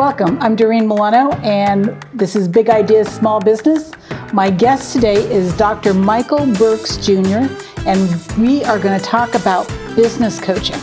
Welcome. 0.00 0.38
I'm 0.40 0.56
Doreen 0.56 0.88
Milano, 0.88 1.32
and 1.42 2.02
this 2.14 2.34
is 2.34 2.48
Big 2.48 2.70
Ideas 2.70 3.06
Small 3.06 3.38
Business. 3.38 3.92
My 4.32 4.48
guest 4.48 4.94
today 4.94 5.30
is 5.30 5.54
Dr. 5.58 5.92
Michael 5.92 6.46
Burks 6.54 6.96
Jr., 6.96 7.52
and 7.86 8.10
we 8.38 8.64
are 8.64 8.78
going 8.78 8.98
to 8.98 9.04
talk 9.04 9.34
about 9.34 9.68
business 9.94 10.40
coaching. 10.40 10.80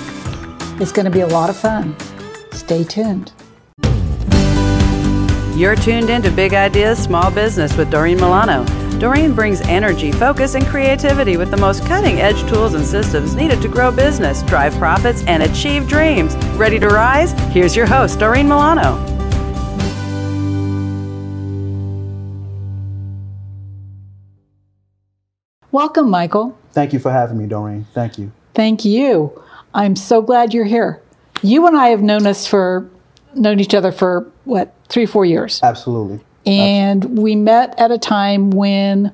It's 0.79 0.91
going 0.91 1.05
to 1.05 1.11
be 1.11 1.21
a 1.21 1.27
lot 1.27 1.49
of 1.49 1.57
fun. 1.57 1.95
Stay 2.51 2.83
tuned. 2.83 3.31
You're 5.57 5.75
tuned 5.75 6.11
into 6.11 6.29
Big 6.29 6.53
Ideas 6.53 6.99
Small 6.99 7.31
Business 7.31 7.75
with 7.75 7.89
Doreen 7.89 8.17
Milano. 8.17 8.76
Doreen 8.99 9.35
brings 9.35 9.61
energy, 9.61 10.11
focus, 10.11 10.55
and 10.55 10.65
creativity 10.65 11.37
with 11.37 11.51
the 11.51 11.57
most 11.57 11.85
cutting 11.85 12.19
edge 12.19 12.41
tools 12.49 12.73
and 12.73 12.83
systems 12.83 13.35
needed 13.35 13.61
to 13.61 13.67
grow 13.67 13.91
business, 13.91 14.41
drive 14.41 14.73
profits, 14.77 15.23
and 15.27 15.43
achieve 15.43 15.87
dreams. 15.87 16.35
Ready 16.55 16.79
to 16.79 16.87
rise? 16.87 17.33
Here's 17.53 17.75
your 17.75 17.85
host, 17.85 18.17
Doreen 18.17 18.47
Milano. 18.47 18.97
Welcome, 25.71 26.09
Michael. 26.09 26.57
Thank 26.71 26.91
you 26.91 26.97
for 26.97 27.11
having 27.11 27.37
me, 27.37 27.45
Doreen. 27.45 27.85
Thank 27.93 28.17
you. 28.17 28.31
Thank 28.55 28.83
you. 28.83 29.43
I'm 29.75 29.95
so 29.95 30.23
glad 30.23 30.55
you're 30.55 30.65
here. 30.65 31.03
You 31.43 31.67
and 31.67 31.77
I 31.77 31.89
have 31.89 32.01
known 32.01 32.25
us 32.25 32.47
for 32.47 32.89
known 33.35 33.59
each 33.59 33.75
other 33.75 33.91
for 33.91 34.31
what 34.45 34.73
three, 34.89 35.05
four 35.05 35.23
years. 35.23 35.59
Absolutely. 35.61 36.19
And 36.47 37.19
we 37.19 37.35
met 37.35 37.77
at 37.79 37.91
a 37.91 37.97
time 37.97 38.51
when 38.51 39.13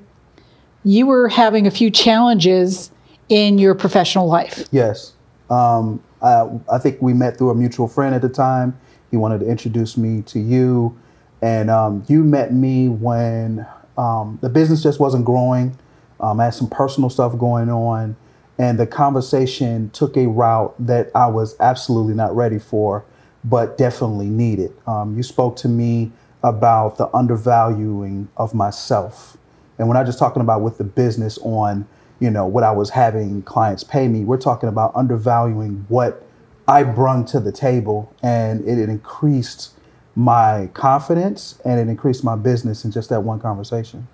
you 0.84 1.08
were 1.08 1.30
having 1.30 1.66
a 1.66 1.72
few 1.72 1.90
challenges 1.90 2.92
in 3.30 3.58
your 3.58 3.74
professional 3.74 4.28
life. 4.28 4.68
Yes. 4.72 5.14
Um, 5.50 6.04
I, 6.22 6.48
I, 6.72 6.78
think 6.78 7.02
we 7.02 7.14
met 7.14 7.38
through 7.38 7.50
a 7.50 7.56
mutual 7.56 7.88
friend 7.88 8.14
at 8.14 8.22
the 8.22 8.30
time. 8.30 8.80
He 9.12 9.18
wanted 9.18 9.40
to 9.40 9.48
introduce 9.48 9.98
me 9.98 10.22
to 10.24 10.40
you. 10.40 10.98
And 11.42 11.70
um, 11.70 12.04
you 12.08 12.24
met 12.24 12.54
me 12.54 12.90
when 12.90 13.66
um, 13.98 14.40
the 14.42 14.50
business 14.50 14.82
just 14.82 15.00
wasn't 15.00 15.26
growing. 15.26 15.78
Um, 16.20 16.40
I 16.40 16.46
had 16.46 16.54
some 16.54 16.70
personal 16.70 17.10
stuff 17.10 17.38
going 17.38 17.70
on. 17.70 18.16
And 18.58 18.80
the 18.80 18.88
conversation 18.88 19.90
took 19.92 20.16
a 20.16 20.28
route 20.28 20.76
that 20.80 21.10
I 21.16 21.28
was 21.28 21.56
absolutely 21.60 22.14
not 22.14 22.36
ready 22.36 22.60
for, 22.60 23.04
but 23.44 23.78
definitely 23.78 24.28
needed. 24.28 24.72
Um, 24.88 25.18
you 25.18 25.24
spoke 25.24 25.56
to 25.58 25.68
me 25.68 26.12
about 26.44 26.98
the 26.98 27.14
undervaluing 27.16 28.28
of 28.38 28.54
myself. 28.54 29.38
And 29.78 29.88
we're 29.88 29.94
not 29.94 30.06
just 30.06 30.20
talking 30.20 30.42
about 30.42 30.62
with 30.62 30.78
the 30.78 30.84
business 30.84 31.40
on, 31.40 31.88
you 32.20 32.30
know, 32.30 32.46
what 32.46 32.64
I 32.64 32.72
was 32.72 32.92
having 32.92 33.42
clients 33.44 33.84
pay 33.84 34.08
me. 34.08 34.24
We're 34.24 34.38
talking 34.38 34.70
about 34.70 34.92
undervaluing 34.96 35.86
what 35.88 36.26
I 36.68 36.84
brung 36.84 37.26
to 37.26 37.40
the 37.40 37.52
table 37.52 38.14
and 38.22 38.66
it, 38.68 38.78
it 38.78 38.90
increased 38.90 39.72
my 40.16 40.70
confidence 40.74 41.60
and 41.66 41.80
it 41.80 41.90
increased 41.90 42.24
my 42.24 42.36
business 42.36 42.86
in 42.86 42.92
just 42.92 43.10
that 43.10 43.22
one 43.22 43.40
conversation. 43.40 44.08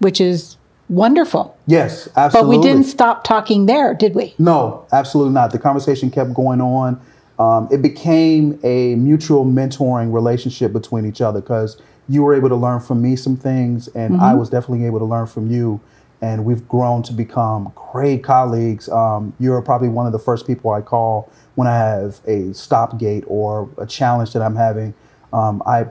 Which 0.00 0.20
is 0.20 0.56
wonderful. 0.88 1.56
Yes, 1.66 2.08
absolutely. 2.16 2.56
But 2.56 2.62
we 2.62 2.68
didn't 2.68 2.84
stop 2.84 3.24
talking 3.24 3.66
there, 3.66 3.94
did 3.94 4.14
we? 4.14 4.34
No, 4.38 4.86
absolutely 4.92 5.32
not. 5.32 5.52
The 5.52 5.58
conversation 5.58 6.10
kept 6.10 6.34
going 6.34 6.60
on 6.60 7.00
um, 7.38 7.68
it 7.70 7.82
became 7.82 8.60
a 8.62 8.94
mutual 8.94 9.44
mentoring 9.44 10.12
relationship 10.12 10.72
between 10.72 11.04
each 11.06 11.20
other 11.20 11.40
because 11.40 11.80
you 12.08 12.22
were 12.22 12.34
able 12.34 12.48
to 12.48 12.56
learn 12.56 12.80
from 12.80 13.02
me 13.02 13.16
some 13.16 13.36
things, 13.36 13.88
and 13.88 14.14
mm-hmm. 14.14 14.22
I 14.22 14.34
was 14.34 14.50
definitely 14.50 14.86
able 14.86 14.98
to 15.00 15.04
learn 15.04 15.26
from 15.26 15.50
you. 15.50 15.80
And 16.20 16.44
we've 16.44 16.66
grown 16.68 17.02
to 17.02 17.12
become 17.12 17.72
great 17.74 18.24
colleagues. 18.24 18.88
Um, 18.88 19.34
you're 19.38 19.60
probably 19.60 19.88
one 19.88 20.06
of 20.06 20.12
the 20.12 20.18
first 20.18 20.46
people 20.46 20.70
I 20.70 20.80
call 20.80 21.30
when 21.54 21.68
I 21.68 21.76
have 21.76 22.20
a 22.26 22.54
stop 22.54 22.98
gate 22.98 23.24
or 23.26 23.68
a 23.76 23.86
challenge 23.86 24.32
that 24.32 24.40
I'm 24.40 24.56
having. 24.56 24.94
Um, 25.34 25.62
I 25.66 25.86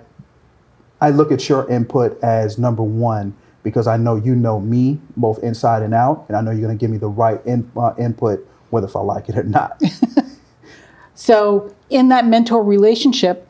I 1.02 1.10
look 1.10 1.32
at 1.32 1.50
your 1.50 1.70
input 1.70 2.18
as 2.24 2.58
number 2.58 2.82
one 2.82 3.36
because 3.62 3.86
I 3.86 3.98
know 3.98 4.16
you 4.16 4.36
know 4.36 4.60
me 4.60 5.00
both 5.18 5.40
inside 5.44 5.84
and 5.84 5.94
out, 5.94 6.26
and 6.30 6.38
I 6.38 6.42
know 6.42 6.52
you're 6.52 6.62
going 6.62 6.78
to 6.78 6.82
give 6.82 6.90
me 6.90 6.98
the 6.98 7.10
right 7.10 7.46
in, 7.46 7.70
uh, 7.76 7.94
input 8.00 8.48
whether 8.70 8.88
if 8.88 8.96
I 8.96 9.02
like 9.02 9.30
it 9.30 9.38
or 9.38 9.44
not. 9.44 9.80
So, 11.16 11.74
in 11.90 12.10
that 12.10 12.26
mentor 12.26 12.64
relationship, 12.64 13.48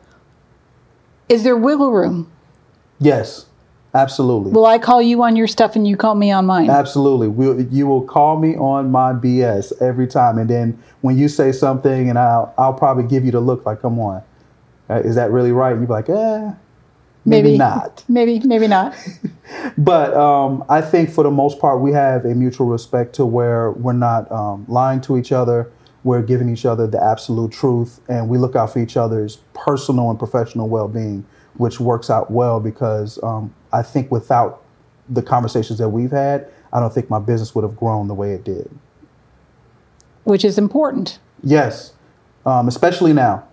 is 1.28 1.44
there 1.44 1.56
wiggle 1.56 1.92
room? 1.92 2.30
Yes, 3.00 3.46
absolutely. 3.94 4.52
Will 4.52 4.66
I 4.66 4.78
call 4.78 5.00
you 5.00 5.22
on 5.22 5.36
your 5.36 5.46
stuff 5.46 5.74
and 5.74 5.86
you 5.86 5.96
call 5.96 6.14
me 6.14 6.30
on 6.30 6.46
mine? 6.46 6.68
Absolutely. 6.68 7.28
We'll, 7.28 7.60
you 7.60 7.86
will 7.86 8.02
call 8.02 8.38
me 8.38 8.56
on 8.56 8.90
my 8.90 9.12
BS 9.12 9.72
every 9.80 10.06
time. 10.06 10.38
And 10.38 10.48
then 10.48 10.82
when 11.00 11.16
you 11.16 11.28
say 11.28 11.52
something, 11.52 12.10
and 12.10 12.18
I'll, 12.18 12.52
I'll 12.58 12.74
probably 12.74 13.04
give 13.04 13.24
you 13.24 13.30
the 13.30 13.40
look 13.40 13.64
like, 13.64 13.80
come 13.80 13.98
on, 13.98 14.22
uh, 14.90 14.96
is 14.96 15.14
that 15.14 15.30
really 15.30 15.52
right? 15.52 15.72
And 15.72 15.80
you'll 15.80 15.88
be 15.88 15.92
like, 15.92 16.10
eh, 16.10 16.52
maybe, 17.24 17.48
maybe 17.48 17.58
not. 17.58 18.04
Maybe, 18.08 18.40
maybe 18.40 18.68
not. 18.68 18.94
but 19.78 20.14
um, 20.14 20.62
I 20.68 20.82
think 20.82 21.08
for 21.08 21.24
the 21.24 21.30
most 21.30 21.58
part, 21.58 21.80
we 21.80 21.92
have 21.92 22.26
a 22.26 22.34
mutual 22.34 22.66
respect 22.66 23.14
to 23.14 23.24
where 23.24 23.70
we're 23.70 23.94
not 23.94 24.30
um, 24.30 24.66
lying 24.68 25.00
to 25.02 25.16
each 25.16 25.32
other 25.32 25.70
we're 26.04 26.22
giving 26.22 26.48
each 26.48 26.64
other 26.64 26.86
the 26.86 27.02
absolute 27.02 27.50
truth 27.50 28.00
and 28.08 28.28
we 28.28 28.38
look 28.38 28.54
out 28.54 28.72
for 28.72 28.78
each 28.78 28.96
other's 28.96 29.38
personal 29.54 30.10
and 30.10 30.18
professional 30.18 30.68
well-being 30.68 31.24
which 31.56 31.80
works 31.80 32.10
out 32.10 32.30
well 32.30 32.60
because 32.60 33.22
um, 33.22 33.52
i 33.72 33.82
think 33.82 34.10
without 34.10 34.62
the 35.08 35.22
conversations 35.22 35.78
that 35.78 35.88
we've 35.88 36.12
had 36.12 36.48
i 36.72 36.78
don't 36.80 36.92
think 36.92 37.10
my 37.10 37.18
business 37.18 37.54
would 37.54 37.64
have 37.64 37.76
grown 37.76 38.08
the 38.08 38.14
way 38.14 38.32
it 38.32 38.44
did. 38.44 38.70
Which 40.24 40.44
is 40.44 40.58
important. 40.58 41.18
Yes. 41.42 41.92
Um, 42.46 42.66
especially 42.66 43.12
now. 43.12 43.46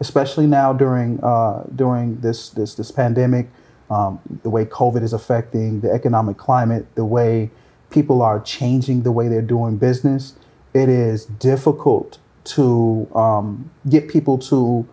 Especially 0.00 0.46
now 0.46 0.72
during 0.72 1.22
uh, 1.22 1.64
during 1.74 2.20
this 2.20 2.50
this 2.50 2.74
this 2.74 2.90
pandemic 2.90 3.48
um, 3.90 4.18
the 4.42 4.48
way 4.48 4.64
covid 4.64 5.02
is 5.02 5.12
affecting 5.12 5.80
the 5.80 5.90
economic 5.90 6.38
climate 6.38 6.86
the 6.94 7.04
way 7.04 7.50
people 7.90 8.22
are 8.22 8.40
changing 8.40 9.02
the 9.02 9.12
way 9.12 9.28
they're 9.28 9.42
doing 9.42 9.76
business 9.76 10.34
it 10.74 10.88
is 10.88 11.26
difficult 11.26 12.18
to 12.44 13.08
um, 13.14 13.70
get 13.88 14.08
people 14.08 14.38
to 14.38 14.86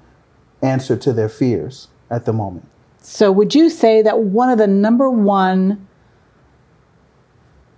answer 0.61 0.97
to 0.97 1.13
their 1.13 1.29
fears 1.29 1.87
at 2.09 2.25
the 2.25 2.33
moment. 2.33 2.67
So, 2.99 3.31
would 3.31 3.55
you 3.55 3.69
say 3.69 4.01
that 4.01 4.19
one 4.19 4.49
of 4.49 4.57
the 4.57 4.67
number 4.67 5.09
one 5.09 5.87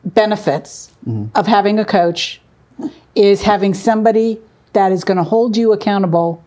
benefits 0.03 0.91
mm-hmm. 1.05 1.37
of 1.37 1.45
having 1.45 1.77
a 1.77 1.85
coach 1.85 2.41
is 3.15 3.41
having 3.43 3.73
somebody 3.73 4.39
that 4.73 4.91
is 4.91 5.03
going 5.03 5.17
to 5.17 5.23
hold 5.23 5.57
you 5.57 5.71
accountable 5.73 6.43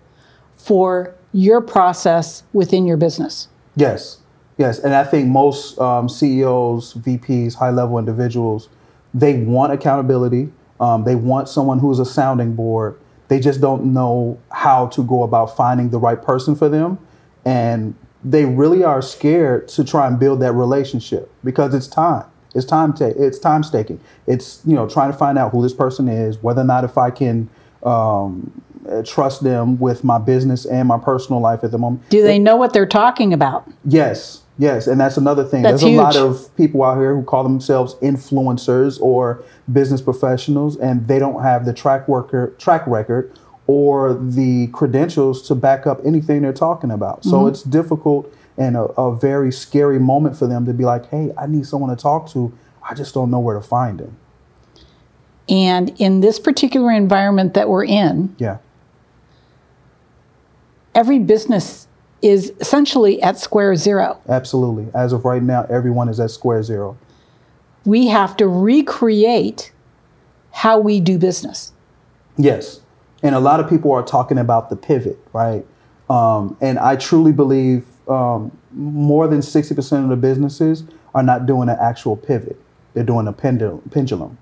for 0.55 1.15
your 1.33 1.61
process 1.61 2.43
within 2.53 2.87
your 2.87 2.97
business? 2.97 3.49
Yes, 3.77 4.19
yes. 4.59 4.79
And 4.79 4.95
I 4.95 5.05
think 5.05 5.29
most 5.29 5.79
um, 5.79 6.09
CEOs, 6.09 6.95
VPs, 6.95 7.55
high 7.55 7.71
level 7.71 7.99
individuals, 7.99 8.69
they 9.15 9.39
want 9.39 9.73
accountability 9.73 10.51
um, 10.83 11.05
they 11.05 11.15
want 11.15 11.49
someone 11.49 11.79
who's 11.79 12.01
a 12.01 12.05
sounding 12.05 12.55
board. 12.57 12.99
They 13.29 13.39
just 13.39 13.61
don't 13.61 13.95
know 13.95 14.39
how 14.51 14.89
to 14.89 15.05
go 15.05 15.23
about 15.23 15.57
finding 15.57 15.91
the 15.91 15.99
right 15.99 16.21
person 16.21 16.57
for 16.57 16.69
them. 16.69 16.99
And 17.45 17.95
they 18.25 18.45
really 18.45 18.83
are 18.83 19.01
scared 19.01 19.69
to 19.69 19.85
try 19.85 20.09
and 20.09 20.19
build 20.19 20.41
that 20.41 20.53
relationship 20.53 21.31
because 21.45 21.73
it's 21.73 21.87
time. 21.87 22.27
It's 22.55 22.67
time 22.67 22.93
to 22.95 23.07
it's 23.07 23.39
time 23.39 23.63
staking. 23.63 24.01
It's 24.27 24.61
you 24.67 24.75
know 24.75 24.89
trying 24.89 25.11
to 25.11 25.17
find 25.17 25.39
out 25.39 25.53
who 25.53 25.63
this 25.63 25.73
person 25.73 26.09
is, 26.09 26.43
whether 26.43 26.61
or 26.61 26.65
not 26.65 26.85
if 26.85 26.99
I 26.99 27.11
can 27.11 27.49
um, 27.85 28.63
trust 29.07 29.43
them 29.43 29.79
with 29.79 30.05
my 30.05 30.19
business 30.19 30.67
and 30.67 30.89
my 30.89 30.99
personal 30.99 31.41
life 31.41 31.65
at 31.65 31.71
the 31.71 31.79
moment. 31.79 32.07
Do 32.11 32.23
they 32.23 32.39
know 32.39 32.57
what 32.57 32.73
they're 32.73 32.87
talking 32.87 33.33
about? 33.33 33.71
Yes, 33.85 34.43
Yes, 34.59 34.87
and 34.87 35.01
that's 35.01 35.17
another 35.17 35.45
thing. 35.45 35.63
That's 35.63 35.81
There's 35.81 35.93
huge. 35.93 36.01
a 36.01 36.03
lot 36.03 36.17
of 36.17 36.55
people 36.57 36.85
out 36.85 36.99
here 36.99 37.15
who 37.15 37.23
call 37.23 37.43
themselves 37.43 37.95
influencers 37.97 39.01
or 39.01 39.43
business 39.73 40.03
professionals, 40.03 40.77
and 40.77 41.09
they 41.09 41.19
don't 41.19 41.43
have 41.43 41.65
the 41.65 41.73
track 41.73 42.07
worker 42.07 42.55
track 42.59 42.87
record 42.87 43.39
or 43.67 44.13
the 44.15 44.67
credentials 44.69 45.47
to 45.49 45.55
back 45.55 45.87
up 45.87 46.01
anything 46.05 46.43
they're 46.43 46.53
talking 46.53 46.91
about. 46.91 47.25
So 47.25 47.39
mm-hmm. 47.39 47.49
it's 47.49 47.63
difficult 47.63 48.33
and 48.59 48.77
a, 48.77 48.83
a, 48.83 49.17
very 49.17 49.51
scary 49.51 49.99
moment 49.99 50.37
for 50.37 50.47
them 50.47 50.67
to 50.67 50.75
be 50.75 50.85
like, 50.85 51.09
"Hey, 51.09 51.33
I 51.39 51.47
need 51.47 51.67
someone 51.67 51.95
to 51.95 52.01
talk 52.01 52.29
to. 52.33 52.53
I 52.87 52.95
just 52.95 53.15
don't 53.15 53.31
know 53.31 53.41
where 53.41 53.57
to 53.57 53.63
find 53.63 53.99
them." 53.99 54.17
And 55.49 55.99
in 55.99 56.21
this 56.21 56.39
particular 56.39 56.93
environment 56.93 57.55
that 57.55 57.69
we're 57.69 57.85
in, 57.85 58.35
yeah, 58.39 58.59
every 60.95 61.19
business 61.19 61.89
is 62.23 62.53
essentially 62.61 63.21
at 63.23 63.39
square 63.39 63.75
zero. 63.77 64.21
Absolutely. 64.29 64.89
As 64.95 65.13
of 65.13 65.25
right 65.25 65.43
now, 65.43 65.65
everyone 65.65 66.09
is 66.09 66.21
at 66.21 66.31
square 66.31 66.63
zero. 66.63 66.97
We 67.85 68.07
have 68.07 68.37
to 68.37 68.47
recreate 68.47 69.73
how 70.53 70.79
we 70.79 71.01
do 71.01 71.19
business. 71.19 71.73
Yes. 72.37 72.81
And 73.23 73.35
a 73.35 73.41
lot 73.41 73.61
of 73.61 73.69
people 73.69 73.93
are 73.93 74.03
talking 74.03 74.39
about 74.39 74.71
the 74.71 74.77
pivot, 74.77 75.19
right? 75.33 75.67
Um, 76.09 76.57
and 76.61 76.79
I 76.79 76.97
truly 76.97 77.33
believe 77.33 77.87
um, 78.09 78.57
more 78.73 79.27
than 79.27 79.41
60% 79.41 80.05
of 80.05 80.09
the 80.09 80.17
businesses 80.17 80.85
are 81.15 81.23
not 81.23 81.47
doing 81.47 81.69
an 81.69 81.79
actual 81.81 82.17
pivot. 82.17 82.61
They're 82.95 83.05
doing 83.05 83.27
a 83.27 83.33
pendulum, 83.33 83.81
pendulum 83.91 84.39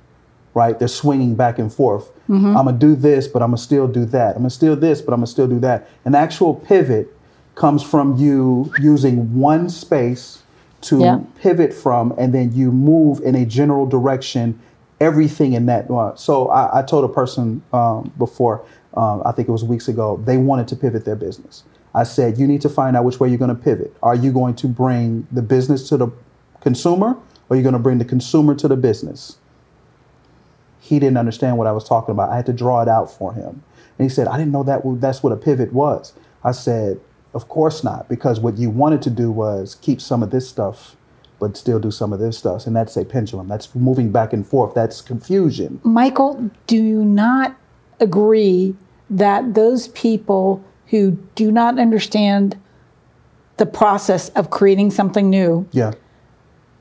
right? 0.54 0.78
They're 0.78 0.88
swinging 0.88 1.34
back 1.34 1.58
and 1.58 1.72
forth. 1.72 2.10
Mm-hmm. 2.28 2.56
I'm 2.56 2.64
going 2.64 2.78
to 2.78 2.86
do 2.86 2.94
this, 2.94 3.28
but 3.28 3.42
I'm 3.42 3.50
going 3.50 3.58
to 3.58 3.62
still 3.62 3.86
do 3.86 4.04
that. 4.06 4.36
I'm 4.36 4.42
going 4.42 4.50
to 4.50 4.54
still 4.54 4.76
this, 4.76 5.00
but 5.00 5.12
I'm 5.12 5.20
going 5.20 5.26
to 5.26 5.32
still 5.32 5.46
do 5.46 5.60
that. 5.60 5.88
An 6.04 6.14
actual 6.14 6.54
pivot 6.54 7.14
comes 7.60 7.82
from 7.82 8.16
you 8.16 8.72
using 8.80 9.38
one 9.38 9.68
space 9.68 10.42
to 10.80 10.98
Yeah. 11.00 11.18
pivot 11.42 11.74
from, 11.74 12.14
and 12.16 12.32
then 12.32 12.50
you 12.54 12.72
move 12.72 13.20
in 13.20 13.34
a 13.34 13.44
general 13.44 13.84
direction. 13.84 14.58
Everything 14.98 15.52
in 15.52 15.66
that. 15.66 15.90
uh, 15.90 16.14
So 16.14 16.48
I, 16.48 16.78
I 16.78 16.82
told 16.82 17.04
a 17.04 17.08
person 17.08 17.60
um, 17.74 18.10
before, 18.16 18.62
um, 18.94 19.20
I 19.26 19.32
think 19.32 19.46
it 19.46 19.52
was 19.52 19.62
weeks 19.62 19.88
ago, 19.88 20.18
they 20.24 20.38
wanted 20.38 20.68
to 20.68 20.76
pivot 20.76 21.04
their 21.04 21.16
business. 21.16 21.64
I 21.94 22.04
said, 22.04 22.38
you 22.38 22.46
need 22.46 22.62
to 22.62 22.70
find 22.70 22.96
out 22.96 23.04
which 23.04 23.20
way 23.20 23.28
you're 23.28 23.36
going 23.46 23.54
to 23.54 23.62
pivot. 23.62 23.94
Are 24.02 24.14
you 24.14 24.32
going 24.32 24.54
to 24.54 24.66
bring 24.66 25.26
the 25.30 25.42
business 25.42 25.86
to 25.90 25.98
the 25.98 26.08
consumer, 26.62 27.08
or 27.48 27.50
are 27.50 27.56
you 27.56 27.62
going 27.62 27.74
to 27.74 27.78
bring 27.78 27.98
the 27.98 28.04
consumer 28.06 28.54
to 28.54 28.68
the 28.68 28.76
business? 28.76 29.36
he 30.82 30.98
didn't 30.98 31.18
understand 31.18 31.58
what 31.58 31.66
I 31.66 31.72
was 31.72 31.84
talking 31.84 32.12
about. 32.12 32.30
I 32.30 32.36
had 32.36 32.46
to 32.46 32.52
draw 32.54 32.80
it 32.82 32.88
out 32.88 33.10
for 33.12 33.32
him. 33.34 33.62
And 33.98 34.02
he 34.02 34.08
said, 34.08 34.26
I 34.26 34.38
didn't 34.38 34.50
know 34.50 34.62
that 34.64 34.80
that's 35.00 35.22
what 35.22 35.32
a 35.32 35.36
pivot 35.36 35.72
was. 35.72 36.14
I 36.42 36.52
said, 36.52 36.98
Of 37.32 37.48
course 37.48 37.84
not, 37.84 38.08
because 38.08 38.40
what 38.40 38.58
you 38.58 38.70
wanted 38.70 39.02
to 39.02 39.10
do 39.10 39.30
was 39.30 39.76
keep 39.80 40.00
some 40.00 40.22
of 40.22 40.30
this 40.30 40.48
stuff, 40.48 40.96
but 41.38 41.56
still 41.56 41.78
do 41.78 41.90
some 41.90 42.12
of 42.12 42.18
this 42.18 42.36
stuff. 42.38 42.66
And 42.66 42.74
that's 42.74 42.96
a 42.96 43.04
pendulum. 43.04 43.46
That's 43.48 43.72
moving 43.74 44.10
back 44.10 44.32
and 44.32 44.46
forth. 44.46 44.74
That's 44.74 45.00
confusion. 45.00 45.80
Michael, 45.84 46.50
do 46.66 46.76
you 46.76 47.04
not 47.04 47.56
agree 48.00 48.74
that 49.08 49.54
those 49.54 49.88
people 49.88 50.62
who 50.86 51.12
do 51.36 51.52
not 51.52 51.78
understand 51.78 52.56
the 53.58 53.66
process 53.66 54.28
of 54.30 54.50
creating 54.50 54.90
something 54.90 55.30
new 55.30 55.66
Yeah. 55.70 55.92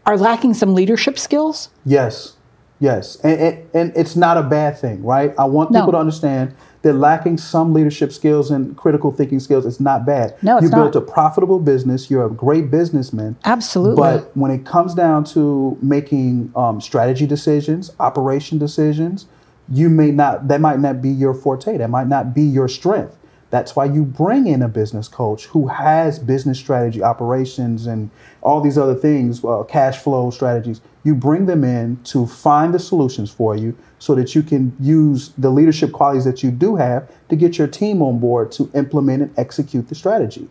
are 0.06 0.18
lacking 0.18 0.54
some 0.56 0.74
leadership 0.74 1.19
skills? 1.19 1.69
Yes. 1.86 2.34
Yes. 2.80 3.18
And, 3.22 3.40
and, 3.40 3.70
and 3.74 3.94
it's 3.96 4.16
not 4.16 4.38
a 4.38 4.44
bad 4.44 4.78
thing, 4.78 5.04
right? 5.04 5.34
I 5.38 5.46
want 5.46 5.72
No. 5.72 5.80
people 5.80 5.94
to 5.94 5.98
understand 5.98 6.54
that 6.81 6.94
lacking 6.94 7.38
some 7.38 7.74
leadership 7.74 8.14
skills 8.14 8.52
and 8.52 8.76
critical 8.78 9.12
thinking 9.12 9.40
skills 9.42 9.66
is 9.66 9.81
not 9.81 10.06
bad. 10.06 10.36
No, 10.42 10.56
it's 10.58 10.64
you 10.64 10.70
built 10.70 10.94
not. 10.94 11.04
a 11.04 11.06
profitable 11.06 11.60
business. 11.60 12.10
You're 12.10 12.26
a 12.26 12.30
great 12.30 12.72
businessman. 12.72 13.36
Absolutely. 13.44 13.98
But 13.98 14.36
when 14.38 14.50
it 14.52 14.66
comes 14.66 14.94
down 14.94 15.26
to 15.26 15.78
making 15.81 16.54
um, 16.56 16.80
strategy 16.80 17.26
decisions, 17.28 17.92
operation 18.00 18.58
decisions, 18.60 19.25
you 19.72 19.90
may 19.90 20.12
not, 20.12 20.48
that 20.48 20.62
might 20.62 20.80
not 20.80 21.02
be 21.02 21.10
your 21.10 21.34
forte. 21.34 21.78
That 21.78 21.90
might 21.90 22.08
not 22.08 22.34
be 22.34 22.44
your 22.44 22.70
strength. 22.70 23.18
That's 23.52 23.75
why 23.75 23.86
you 23.86 24.06
bring 24.06 24.48
in 24.48 24.62
a 24.62 24.68
business 24.68 25.08
coach 25.08 25.48
who 25.48 25.68
has 25.68 26.20
business 26.20 26.60
strategy, 26.60 27.02
operations, 27.04 27.88
and 27.88 28.10
all 28.42 28.62
these 28.62 28.78
other 28.78 28.96
things, 28.96 29.44
uh, 29.44 29.64
cash 29.64 29.98
flow 29.98 30.30
strategies. 30.30 30.82
You 31.04 31.16
bring 31.16 31.46
them 31.46 31.63
in 31.63 31.98
to 32.06 32.25
find 32.28 32.74
the 32.74 32.80
solutions 32.80 33.31
for 33.31 33.56
you 33.56 33.75
so 34.00 34.16
that 34.16 34.36
you 34.36 34.44
can 34.44 34.75
use 34.80 35.30
the 35.38 35.50
leadership 35.50 35.92
qualities 35.94 36.25
that 36.25 36.44
you 36.44 36.51
do 36.51 36.75
have 36.75 37.10
to 37.30 37.36
get 37.36 37.57
your 37.57 37.68
team 37.68 38.01
on 38.01 38.19
board 38.19 38.51
to 38.54 38.69
implement 38.74 39.22
and 39.24 39.40
execute 39.40 39.88
the 39.90 39.96
strategy. 39.96 40.48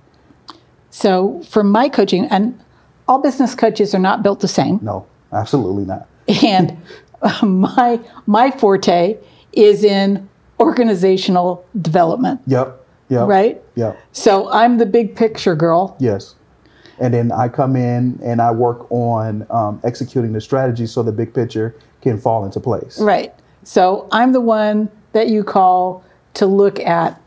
so, 0.91 1.43
for 1.43 1.63
my 1.63 1.89
coaching, 1.89 2.25
and 2.27 2.59
all 3.07 3.21
business 3.21 3.55
coaches 3.55 3.95
are 3.95 3.99
not 4.01 4.23
built 4.23 4.41
the 4.41 4.49
same. 4.49 4.79
No, 4.83 5.07
absolutely 5.33 5.85
not. 5.85 6.07
and 6.43 6.77
my 7.43 8.01
my 8.27 8.51
forte 8.51 9.17
is 9.53 9.83
in 9.85 10.29
organizational 10.61 11.65
development 11.81 12.41
Yep. 12.47 12.85
Yep. 13.09 13.29
right 13.29 13.63
Yep. 13.77 13.99
so 14.13 14.51
i'm 14.51 14.77
the 14.79 14.87
big 14.87 15.17
picture 15.17 15.55
girl 15.57 15.97
Yes. 15.99 16.35
And 17.01 17.15
then 17.15 17.31
I 17.33 17.49
come 17.49 17.77
in 17.77 18.19
and 18.23 18.41
I 18.43 18.51
work 18.51 18.91
on 18.91 19.47
um, 19.51 19.81
executing 19.85 20.33
the 20.33 20.41
strategy 20.41 20.87
so 20.87 21.03
the 21.03 21.13
big 21.13 21.33
picture 21.35 21.75
can 22.03 22.19
fall 22.19 22.45
into 22.45 22.61
place. 22.61 23.01
right 23.01 23.35
so 23.65 24.09
i'm 24.13 24.33
the 24.33 24.41
one 24.41 24.89
that 25.13 25.29
you 25.29 25.43
call 25.43 26.05
to 26.35 26.47
look 26.47 26.79
at 26.81 27.21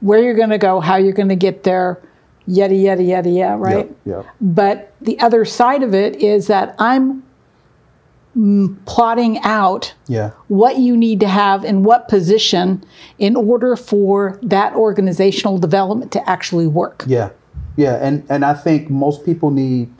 where 0.00 0.22
you're 0.22 0.34
going 0.34 0.50
to 0.50 0.58
go 0.58 0.78
how 0.78 0.96
you're 0.96 1.14
going 1.14 1.30
to 1.30 1.34
get 1.36 1.62
there 1.64 2.00
yada 2.46 2.74
yada 2.74 3.02
yada 3.02 3.30
yada 3.30 3.56
right 3.56 3.90
Yeah. 4.04 4.16
Yep. 4.16 4.26
but 4.42 4.92
the 5.00 5.18
other 5.20 5.44
side 5.46 5.82
of 5.82 5.94
it 5.94 6.16
is 6.16 6.46
that 6.48 6.74
i'm 6.78 7.22
mm, 8.36 8.76
plotting 8.84 9.38
out 9.42 9.94
Yeah. 10.06 10.32
what 10.48 10.78
you 10.78 10.96
need 10.96 11.20
to 11.20 11.28
have 11.28 11.64
in 11.64 11.82
what 11.82 12.06
position 12.08 12.84
in 13.18 13.34
order 13.34 13.74
for 13.76 14.38
that 14.42 14.74
organizational 14.74 15.58
development 15.58 16.12
to 16.12 16.28
actually 16.30 16.66
work. 16.66 17.04
Yeah. 17.06 17.30
Yeah. 17.76 17.94
And 17.96 18.24
and 18.28 18.44
I 18.44 18.54
think 18.54 18.90
most 18.90 19.24
people 19.24 19.50
need 19.50 19.90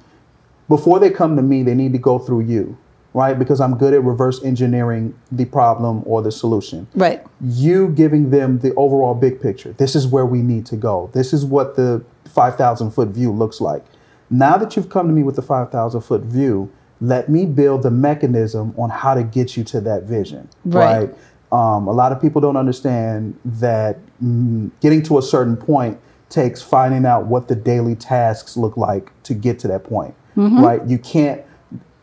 before 0.69 0.99
they 0.99 1.11
come 1.11 1.37
to 1.37 1.43
me, 1.43 1.63
they 1.63 1.75
need 1.75 1.93
to 1.93 1.99
go 1.99 2.19
through 2.19 2.41
you, 2.43 2.77
right? 3.13 3.39
Because 3.39 3.61
I'm 3.61 3.77
good 3.77 3.93
at 3.93 4.03
reverse 4.03 4.43
engineering 4.43 5.15
the 5.31 5.45
problem 5.45 6.03
or 6.07 6.23
the 6.23 6.33
solution. 6.33 6.87
Right. 6.95 7.23
you 7.41 7.89
giving 7.89 8.31
them 8.31 8.61
the 8.61 8.75
overall 8.75 9.15
big 9.15 9.41
picture. 9.41 9.73
This 9.73 9.95
is 9.95 10.07
where 10.07 10.27
we 10.27 10.41
need 10.41 10.67
to 10.67 10.77
go. 10.77 11.11
This 11.13 11.33
is 11.33 11.45
what 11.45 11.77
the 11.77 12.05
5,000 12.29 12.91
foot 12.91 13.09
view 13.09 13.31
looks 13.31 13.61
like. 13.61 13.85
Now 14.31 14.57
that 14.57 14.75
you've 14.75 14.89
come 14.89 15.07
to 15.07 15.13
me 15.13 15.23
with 15.23 15.37
the 15.37 15.43
5,000 15.43 16.01
foot 16.01 16.23
view, 16.23 16.73
let 17.01 17.29
me 17.29 17.45
build 17.45 17.83
the 17.83 17.91
mechanism 17.91 18.75
on 18.79 18.89
how 18.89 19.15
to 19.15 19.23
get 19.23 19.57
you 19.57 19.65
to 19.65 19.81
that 19.83 20.05
vision. 20.05 20.49
Right. 20.65 21.15
Um, 21.53 21.87
a 21.87 21.93
lot 21.93 22.11
of 22.11 22.21
people 22.21 22.41
don't 22.41 22.57
understand 22.57 23.39
that 23.45 23.99
mm, 24.23 24.71
getting 24.81 25.03
to 25.05 25.19
a 25.19 25.23
certain 25.23 25.57
point 25.57 26.01
takes 26.35 26.61
finding 26.61 27.07
out 27.07 27.27
what 27.27 27.47
the 27.49 27.55
daily 27.55 27.95
tasks 27.95 28.57
look 28.57 28.77
like 28.77 29.11
to 29.23 29.35
get 29.35 29.59
to 29.61 29.69
that 29.69 29.85
point. 29.85 30.15
Mm-hmm. 30.37 30.63
Right? 30.65 30.85
You 30.87 30.99
can't, 30.99 31.43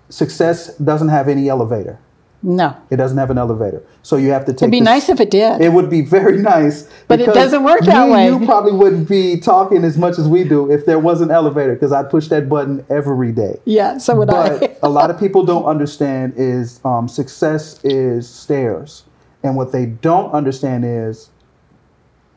success 0.10 0.76
doesn't 0.78 1.10
have 1.10 1.28
any 1.28 1.50
elevator. 1.50 2.00
No. 2.44 2.76
It 2.90 2.96
doesn't 2.96 3.18
have 3.20 3.30
an 3.30 3.38
elevator. 3.38 3.84
So 4.02 4.16
you 4.16 4.32
have 4.32 4.46
to 4.46 4.54
take 4.54 4.64
It'd 4.64 4.72
be 4.72 4.80
this- 4.80 4.86
nice 4.86 5.10
if 5.10 5.20
it 5.20 5.30
did. 5.30 5.62
it 5.62 5.72
would 5.74 5.90
be 5.92 6.02
very 6.02 6.38
nice. 6.56 6.90
But 7.08 7.20
it 7.22 7.28
doesn't 7.28 7.64
work 7.64 7.82
that 7.82 8.04
and 8.04 8.12
way. 8.12 8.28
You 8.30 8.44
probably 8.46 8.72
wouldn't 8.72 9.08
be 9.08 9.38
talking 9.40 9.84
as 9.84 9.96
much 9.98 10.18
as 10.18 10.28
we 10.28 10.44
do 10.46 10.72
if 10.72 10.86
there 10.88 10.98
was 10.98 11.22
an 11.22 11.30
elevator 11.30 11.74
because 11.76 11.92
I'd 11.92 12.10
push 12.10 12.30
that 12.30 12.50
button 12.50 12.84
every 12.90 13.32
day. 13.32 13.60
yeah, 13.66 13.98
so 14.00 14.16
would 14.16 14.30
I. 14.32 14.58
But 14.58 14.80
a 14.82 14.90
lot 14.90 15.12
of 15.12 15.20
people 15.20 15.46
don't 15.46 15.66
understand 15.66 16.34
is 16.38 16.80
um, 16.84 17.08
success 17.08 17.80
is 17.84 18.28
stairs. 18.28 19.04
And 19.44 19.56
what 19.56 19.72
they 19.72 19.86
don't 19.88 20.32
understand 20.32 20.84
is 20.86 21.30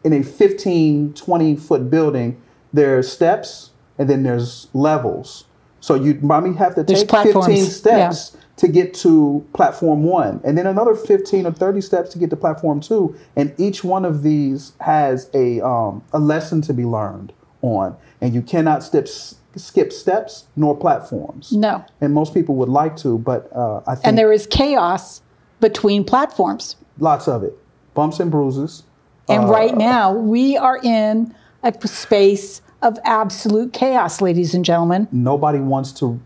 in 0.05 0.13
a 0.13 0.23
15, 0.23 1.15
20 1.15 1.57
foot 1.57 1.91
building, 1.91 2.41
there's 2.73 3.11
steps 3.11 3.71
and 3.99 4.09
then 4.09 4.23
there's 4.23 4.69
levels. 4.75 5.45
So 5.81 5.95
you 5.95 6.15
probably 6.15 6.55
have 6.55 6.75
to 6.77 6.83
There's 6.83 7.01
take 7.01 7.11
15 7.11 7.33
platforms, 7.33 7.77
steps 7.77 8.37
to 8.57 8.69
get 8.69 8.95
to 8.95 9.45
platform 9.53 10.05
one, 10.05 10.41
and 10.45 10.57
then 10.57 10.67
another 10.67 10.95
15 10.95 11.47
or 11.47 11.53
30 11.53 11.81
steps 11.81 12.11
to 12.11 12.19
get 12.19 12.31
to 12.31 12.37
platform 12.37 12.81
two. 12.81 13.17
And 13.37 13.53
each 13.59 13.83
one 13.85 14.05
of 14.05 14.23
these 14.23 14.73
has 14.81 15.29
a, 15.35 15.61
um, 15.61 16.03
a 16.13 16.19
lesson 16.19 16.63
to 16.63 16.73
be 16.73 16.85
learned 16.85 17.33
on. 17.63 17.97
And 18.21 18.35
you 18.35 18.43
cannot 18.43 18.83
step, 18.83 19.09
skip 19.57 19.93
steps 19.93 20.47
nor 20.57 20.77
platforms. 20.77 21.53
no. 21.53 21.85
And 22.01 22.15
most 22.15 22.33
people 22.33 22.55
would 22.57 22.69
like 22.69 22.97
to, 22.99 23.19
but 23.19 23.51
uh, 23.55 23.83
I 23.87 23.95
think 23.95 24.07
And 24.07 24.19
there 24.19 24.33
is 24.33 24.47
chaos 24.47 25.21
between 25.61 26.05
platforms. 26.05 26.77
lots 26.99 27.29
of 27.29 27.43
it. 27.43 27.57
Bumps 27.95 28.21
and 28.21 28.31
bruises. 28.31 28.85
And 29.29 29.45
Uh, 29.45 29.49
right 29.49 29.77
now, 29.77 30.13
we 30.13 30.57
are 30.57 30.79
in 30.83 31.35
a 31.63 31.73
space 31.87 32.61
of 32.83 32.99
absolute 33.05 33.73
chaos, 33.73 34.21
ladies 34.21 34.55
and 34.55 34.65
gentlemen. 34.65 35.09
Nobody 35.13 35.59
wants 35.61 35.93
to 35.93 36.21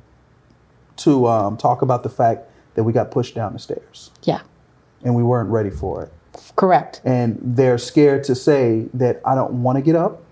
to 0.96 1.28
um, 1.28 1.56
talk 1.56 1.80
about 1.82 2.02
the 2.02 2.08
fact 2.08 2.48
that 2.74 2.82
we 2.82 2.92
got 2.92 3.12
pushed 3.12 3.32
down 3.36 3.52
the 3.52 3.58
stairs 3.60 4.10
Yeah, 4.24 4.40
and 5.04 5.14
we 5.14 5.22
weren't 5.22 5.48
ready 5.48 5.70
for 5.70 6.02
it. 6.02 6.12
correct. 6.56 7.00
And 7.04 7.38
they're 7.40 7.78
scared 7.78 8.24
to 8.24 8.34
say 8.34 8.86
that 8.94 9.20
I 9.24 9.36
don't 9.36 9.62
want 9.62 9.76
to 9.76 9.82
get 9.82 9.94
up. 9.94 10.22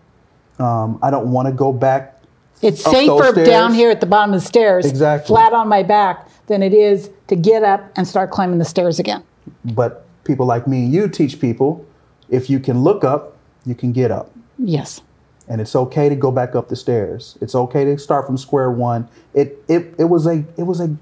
Um, 0.58 0.98
I 1.04 1.10
don't 1.12 1.30
want 1.30 1.46
to 1.46 1.52
go 1.54 1.72
back. 1.72 2.20
It's 2.62 2.82
safer 2.82 3.44
down 3.44 3.74
here 3.74 3.92
at 3.92 4.00
the 4.00 4.06
bottom 4.06 4.34
of 4.34 4.40
the 4.40 4.46
stairs, 4.46 4.86
Exactly. 4.86 5.28
flat 5.28 5.52
on 5.52 5.68
my 5.68 5.84
back, 5.84 6.26
than 6.48 6.64
it 6.64 6.74
is 6.74 7.10
to 7.28 7.36
get 7.36 7.62
up 7.62 7.84
and 7.94 8.08
start 8.08 8.32
climbing 8.32 8.58
the 8.58 8.64
stairs 8.64 8.98
again. 8.98 9.22
But 9.64 10.04
people 10.24 10.46
like 10.46 10.66
me 10.66 10.84
and 10.86 10.92
you 10.92 11.06
teach 11.08 11.38
people 11.38 11.85
if 12.28 12.48
you 12.50 12.58
can 12.60 12.82
look 12.82 13.04
up, 13.04 13.36
you 13.64 13.74
can 13.74 13.92
get 13.92 14.10
up. 14.10 14.30
Yes. 14.58 15.02
and 15.48 15.60
it's 15.60 15.76
okay 15.76 16.08
to 16.08 16.16
go 16.16 16.30
back 16.32 16.54
up 16.56 16.68
the 16.68 16.76
stairs. 16.76 17.38
It's 17.40 17.54
okay 17.54 17.84
to 17.84 17.98
start 17.98 18.26
from 18.26 18.36
square 18.36 18.70
one. 18.70 19.08
It 19.34 19.62
it 19.68 19.94
it 19.98 20.04
was 20.04 20.26
a 20.26 20.44
it 20.56 20.64
was 20.64 20.80
a 20.80 20.96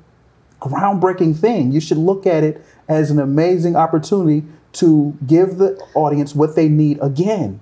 groundbreaking 0.61 1.37
thing. 1.37 1.73
You 1.73 1.81
should 1.81 1.99
look 1.99 2.27
at 2.27 2.43
it 2.45 2.65
as 2.89 3.11
an 3.11 3.19
amazing 3.19 3.77
opportunity 3.77 4.45
to 4.75 5.17
give 5.27 5.57
the 5.57 5.81
audience 5.95 6.35
what 6.35 6.57
they 6.57 6.69
need 6.69 6.99
again. 7.01 7.61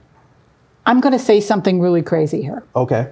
I'm 0.86 1.00
going 1.00 1.12
to 1.12 1.18
say 1.18 1.40
something 1.40 1.80
really 1.80 2.02
crazy 2.02 2.42
here. 2.42 2.64
Okay. 2.74 3.10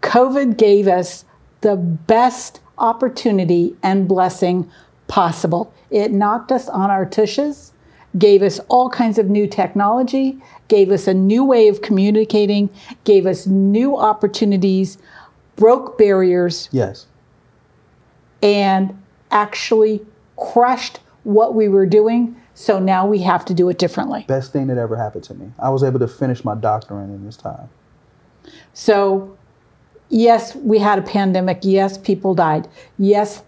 COVID 0.00 0.56
gave 0.56 0.88
us 0.88 1.24
the 1.60 1.76
best 1.76 2.60
opportunity 2.78 3.76
and 3.82 4.08
blessing 4.08 4.70
possible. 5.08 5.72
It 5.90 6.12
knocked 6.12 6.50
us 6.52 6.68
on 6.68 6.90
our 6.90 7.04
tushes, 7.04 7.71
gave 8.18 8.42
us 8.42 8.58
all 8.68 8.90
kinds 8.90 9.18
of 9.18 9.28
new 9.30 9.46
technology, 9.46 10.38
gave 10.68 10.90
us 10.90 11.06
a 11.06 11.14
new 11.14 11.44
way 11.44 11.68
of 11.68 11.82
communicating, 11.82 12.68
gave 13.04 13.26
us 13.26 13.46
new 13.46 13.96
opportunities, 13.96 14.98
broke 15.56 15.96
barriers, 15.98 16.68
Yes. 16.72 17.06
and 18.42 18.96
actually 19.30 20.04
crushed 20.36 21.00
what 21.24 21.54
we 21.54 21.68
were 21.68 21.86
doing 21.86 22.36
So 22.54 22.78
now 22.78 23.06
we 23.06 23.18
have 23.22 23.44
to 23.46 23.54
do 23.54 23.68
it 23.70 23.78
differently. 23.78 24.24
Best 24.28 24.52
thing 24.52 24.66
that 24.66 24.76
ever 24.76 24.94
happened 24.94 25.24
to 25.24 25.34
me. 25.34 25.50
I 25.58 25.70
was 25.70 25.82
able 25.82 25.98
to 26.00 26.06
finish 26.06 26.44
my 26.44 26.54
doctorate 26.54 27.08
in 27.08 27.24
this 27.24 27.36
time. 27.36 27.68
So, 28.74 29.36
yes, 30.10 30.54
we 30.54 30.78
had 30.78 30.98
a 30.98 31.02
pandemic. 31.02 31.60
Yes, 31.62 31.96
people 31.96 32.34
died. 32.34 32.68
Yes, 32.98 33.42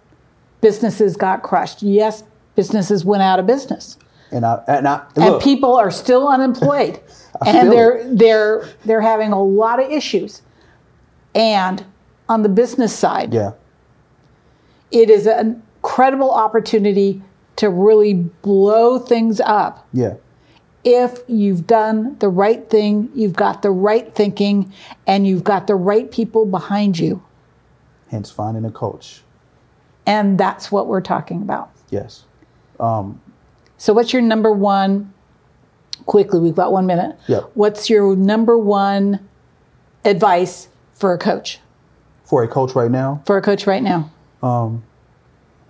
businesses 0.63 1.17
got 1.17 1.43
crushed. 1.43 1.83
Yes, 1.83 2.25
businesses 2.57 3.05
went 3.05 3.23
out 3.23 3.39
of 3.39 3.47
business. 3.47 3.99
And 4.35 4.45
I 4.45 4.63
and 4.69 4.87
I 4.87 5.07
and 5.17 5.41
people 5.41 5.75
are 5.77 5.91
still 5.91 6.29
unemployed. 6.29 7.01
And 7.45 7.73
they're 7.73 8.01
they're 8.15 8.69
they're 8.85 9.01
having 9.01 9.33
a 9.33 9.43
lot 9.43 9.83
of 9.83 9.91
issues. 9.91 10.43
And 11.35 11.85
on 12.29 12.45
the 12.45 12.49
business 12.49 12.97
side, 12.97 13.35
yeah, 13.35 13.53
it 14.93 15.11
is 15.11 15.27
an 15.27 15.61
incredible 15.77 16.31
opportunity 16.31 17.21
to 17.57 17.69
really 17.71 18.15
blow 18.15 19.01
things 19.01 19.41
up 19.41 19.85
yeah, 19.93 20.15
if 20.85 21.23
you've 21.27 21.67
done 21.67 22.17
the 22.21 22.29
right 22.29 22.69
thing, 22.71 23.11
you've 23.15 23.33
got 23.35 23.63
the 23.63 23.71
right 23.71 24.15
thinking, 24.15 24.73
and 25.07 25.27
you've 25.27 25.45
got 25.45 25.67
the 25.67 25.75
right 25.75 26.11
people 26.11 26.45
behind 26.47 26.99
you. 26.99 27.23
hence 28.11 28.31
finding 28.31 28.65
a 28.65 28.71
coach. 28.71 29.23
And 30.07 30.39
that's 30.39 30.71
what 30.71 30.87
we're 30.87 31.01
talking 31.01 31.43
about. 31.43 31.71
Yes. 31.91 32.25
Um, 32.79 33.21
So, 33.85 33.93
what's 33.93 34.15
your 34.15 34.23
number 34.23 34.51
one? 34.51 35.13
Quickly, 36.07 36.41
we've 36.41 36.55
got 36.55 36.73
one 36.73 36.87
minute. 36.87 37.19
Yep. 37.29 37.51
What's 37.53 37.91
your 37.91 38.17
number 38.17 38.57
one 38.57 39.29
advice 40.07 40.69
for 40.95 41.13
a 41.13 41.19
coach? 41.19 41.61
for 42.25 42.43
a 42.43 42.49
coach 42.49 42.75
right 42.75 42.91
now, 42.91 43.23
For 43.27 43.37
a 43.37 43.43
coach 43.43 43.67
right 43.67 43.83
now? 43.83 44.11
Um, 44.43 44.85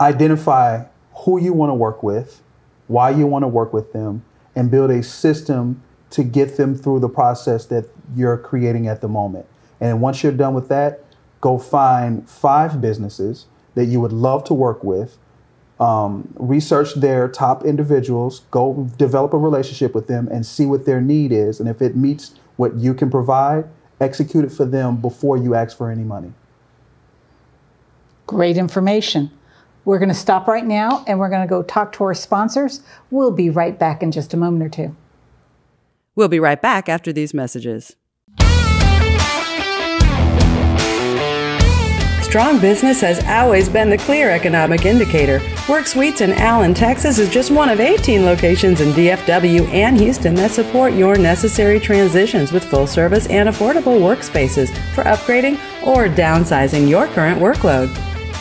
identify 0.00 0.84
who 1.12 1.40
you 1.40 1.52
want 1.52 1.70
to 1.70 1.74
work 1.74 2.04
with, 2.04 2.40
why 2.86 3.10
you 3.10 3.26
want 3.26 3.42
to 3.42 3.48
work 3.48 3.72
with 3.72 3.92
them, 3.92 4.24
and 4.54 4.70
build 4.70 4.92
a 4.92 5.02
system 5.02 5.82
to 6.10 6.22
get 6.22 6.56
them 6.56 6.76
through 6.76 7.00
the 7.00 7.08
process 7.08 7.66
that 7.66 7.88
you're 8.14 8.38
creating 8.38 8.86
at 8.86 9.00
the 9.00 9.08
moment. 9.08 9.46
And 9.80 10.00
once 10.00 10.22
you're 10.22 10.30
done 10.30 10.54
with 10.54 10.68
that, 10.68 11.02
go 11.40 11.58
find 11.58 12.30
five 12.30 12.80
businesses 12.80 13.46
that 13.74 13.86
you 13.86 13.98
would 13.98 14.12
love 14.12 14.44
to 14.44 14.54
work 14.54 14.84
with. 14.84 15.18
Um, 15.80 16.32
research 16.36 16.94
their 16.94 17.28
top 17.28 17.64
individuals, 17.64 18.42
go 18.52 18.88
develop 18.96 19.32
a 19.32 19.38
relationship 19.38 19.94
with 19.94 20.06
them, 20.06 20.28
and 20.28 20.46
see 20.46 20.66
what 20.66 20.86
their 20.86 21.00
need 21.00 21.32
is. 21.32 21.58
And 21.58 21.68
if 21.68 21.82
it 21.82 21.96
meets 21.96 22.36
what 22.56 22.76
you 22.76 22.94
can 22.94 23.10
provide, 23.10 23.68
execute 24.00 24.44
it 24.44 24.52
for 24.52 24.64
them 24.64 24.96
before 24.96 25.36
you 25.36 25.54
ask 25.54 25.76
for 25.76 25.90
any 25.90 26.04
money. 26.04 26.32
Great 28.26 28.56
information. 28.56 29.30
We're 29.84 29.98
going 29.98 30.08
to 30.08 30.14
stop 30.14 30.46
right 30.46 30.64
now 30.64 31.04
and 31.06 31.18
we're 31.18 31.28
going 31.28 31.42
to 31.42 31.48
go 31.48 31.62
talk 31.62 31.92
to 31.94 32.04
our 32.04 32.14
sponsors. 32.14 32.80
We'll 33.10 33.32
be 33.32 33.50
right 33.50 33.78
back 33.78 34.02
in 34.02 34.12
just 34.12 34.32
a 34.32 34.36
moment 34.36 34.62
or 34.62 34.68
two. 34.68 34.96
We'll 36.14 36.28
be 36.28 36.40
right 36.40 36.60
back 36.60 36.88
after 36.88 37.12
these 37.12 37.34
messages. 37.34 37.96
Strong 42.34 42.58
business 42.60 43.00
has 43.00 43.24
always 43.26 43.68
been 43.68 43.88
the 43.88 43.96
clear 43.96 44.28
economic 44.28 44.86
indicator. 44.86 45.40
Work 45.68 45.86
Suites 45.86 46.20
in 46.20 46.32
Allen, 46.32 46.74
Texas 46.74 47.20
is 47.20 47.30
just 47.30 47.52
one 47.52 47.68
of 47.68 47.78
18 47.78 48.24
locations 48.24 48.80
in 48.80 48.88
DFW 48.88 49.68
and 49.68 49.96
Houston 49.96 50.34
that 50.34 50.50
support 50.50 50.94
your 50.94 51.16
necessary 51.16 51.78
transitions 51.78 52.50
with 52.50 52.64
full 52.64 52.88
service 52.88 53.28
and 53.28 53.48
affordable 53.48 54.00
workspaces 54.00 54.76
for 54.96 55.04
upgrading 55.04 55.60
or 55.86 56.08
downsizing 56.08 56.88
your 56.88 57.06
current 57.06 57.40
workload. 57.40 57.88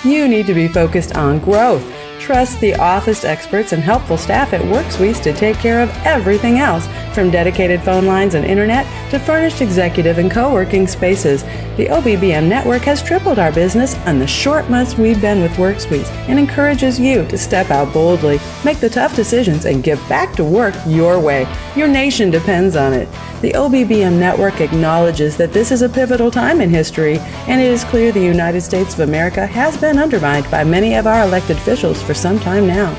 You 0.04 0.28
need 0.28 0.48
to 0.48 0.56
be 0.56 0.68
focused 0.68 1.16
on 1.16 1.38
growth. 1.38 2.03
Trust 2.24 2.62
the 2.62 2.74
office 2.76 3.26
experts 3.26 3.74
and 3.74 3.84
helpful 3.84 4.16
staff 4.16 4.54
at 4.54 4.66
Work 4.68 4.90
Suites 4.90 5.20
to 5.20 5.34
take 5.34 5.58
care 5.58 5.82
of 5.82 5.90
everything 6.06 6.58
else, 6.58 6.88
from 7.14 7.30
dedicated 7.30 7.82
phone 7.82 8.06
lines 8.06 8.34
and 8.34 8.46
internet 8.46 8.86
to 9.12 9.20
furnished 9.20 9.60
executive 9.60 10.18
and 10.18 10.32
co-working 10.32 10.88
spaces. 10.88 11.44
The 11.76 11.88
OBBM 11.88 12.48
network 12.48 12.84
has 12.84 13.04
tripled 13.04 13.40
our 13.40 13.52
business 13.52 13.96
in 14.08 14.20
the 14.20 14.26
short 14.26 14.70
months 14.70 14.98
we've 14.98 15.20
been 15.20 15.42
with 15.42 15.60
Work 15.60 15.82
Suites 15.82 16.10
and 16.30 16.40
encourages 16.40 16.98
you 16.98 17.26
to 17.28 17.38
step 17.38 17.70
out 17.72 17.94
boldly, 17.94 18.40
make 18.64 18.80
the 18.80 18.90
tough 18.90 19.18
decisions, 19.18 19.66
and 19.66 19.84
give 19.84 20.00
back 20.08 20.34
to 20.38 20.46
work 20.46 20.76
your 20.88 21.20
way. 21.20 21.46
Your 21.76 21.90
nation 21.90 22.32
depends 22.32 22.78
on 22.78 22.94
it. 22.94 23.10
The 23.42 23.52
OBBM 23.52 24.18
network 24.18 24.62
acknowledges 24.62 25.36
that 25.36 25.52
this 25.52 25.70
is 25.72 25.82
a 25.82 25.90
pivotal 25.90 26.32
time 26.32 26.62
in 26.62 26.70
history, 26.70 27.18
and 27.48 27.60
it 27.60 27.70
is 27.70 27.84
clear 27.84 28.14
the 28.14 28.22
United 28.22 28.62
States 28.62 28.94
of 28.94 29.02
America 29.02 29.46
has 29.46 29.76
been 29.76 30.00
undermined 30.00 30.50
by 30.50 30.64
many 30.64 30.96
of 30.96 31.08
our 31.08 31.24
elected 31.24 31.58
officials 31.58 32.02
for 32.02 32.13
some 32.14 32.40
time 32.40 32.68
now. 32.68 32.94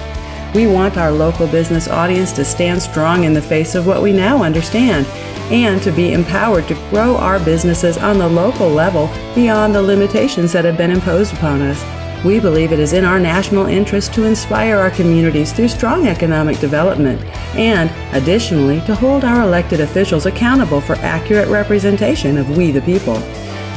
We 0.54 0.66
want 0.66 0.96
our 0.96 1.10
local 1.10 1.46
business 1.48 1.88
audience 1.88 2.32
to 2.32 2.44
stand 2.44 2.80
strong 2.80 3.24
in 3.24 3.34
the 3.34 3.42
face 3.42 3.74
of 3.74 3.86
what 3.86 4.02
we 4.02 4.12
now 4.12 4.42
understand 4.42 5.06
and 5.52 5.82
to 5.82 5.90
be 5.90 6.12
empowered 6.12 6.68
to 6.68 6.74
grow 6.90 7.16
our 7.16 7.38
businesses 7.38 7.98
on 7.98 8.18
the 8.18 8.28
local 8.28 8.68
level 8.68 9.10
beyond 9.34 9.74
the 9.74 9.82
limitations 9.82 10.52
that 10.52 10.64
have 10.64 10.76
been 10.78 10.90
imposed 10.92 11.34
upon 11.34 11.60
us. 11.60 11.84
We 12.24 12.40
believe 12.40 12.72
it 12.72 12.78
is 12.78 12.94
in 12.94 13.04
our 13.04 13.20
national 13.20 13.66
interest 13.66 14.14
to 14.14 14.24
inspire 14.24 14.78
our 14.78 14.90
communities 14.90 15.52
through 15.52 15.68
strong 15.68 16.06
economic 16.06 16.58
development 16.58 17.22
and, 17.54 17.90
additionally, 18.14 18.80
to 18.82 18.94
hold 18.94 19.24
our 19.24 19.42
elected 19.42 19.80
officials 19.80 20.24
accountable 20.24 20.80
for 20.80 20.94
accurate 20.96 21.48
representation 21.48 22.38
of 22.38 22.56
we 22.56 22.70
the 22.70 22.80
people. 22.80 23.16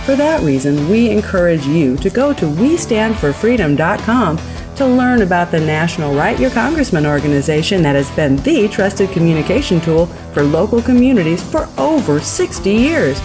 For 0.06 0.16
that 0.16 0.42
reason, 0.44 0.88
we 0.90 1.10
encourage 1.10 1.66
you 1.68 1.98
to 1.98 2.10
go 2.10 2.32
to 2.34 2.46
WeStandForFreedom.com 2.46 4.38
to 4.78 4.86
learn 4.86 5.24
about 5.24 5.50
the 5.50 5.60
National 5.60 6.14
Write 6.14 6.40
Your 6.40 6.52
Congressman 6.52 7.08
organization 7.08 7.82
that 7.82 7.96
has 7.96 8.12
been 8.12 8.36
the 8.38 8.68
trusted 8.68 9.10
communication 9.10 9.82
tool 9.82 10.06
for 10.34 10.44
local 10.44 10.84
communities 10.84 11.42
for 11.42 11.68
over 11.80 12.20
60 12.20 12.70
years. 12.70 13.20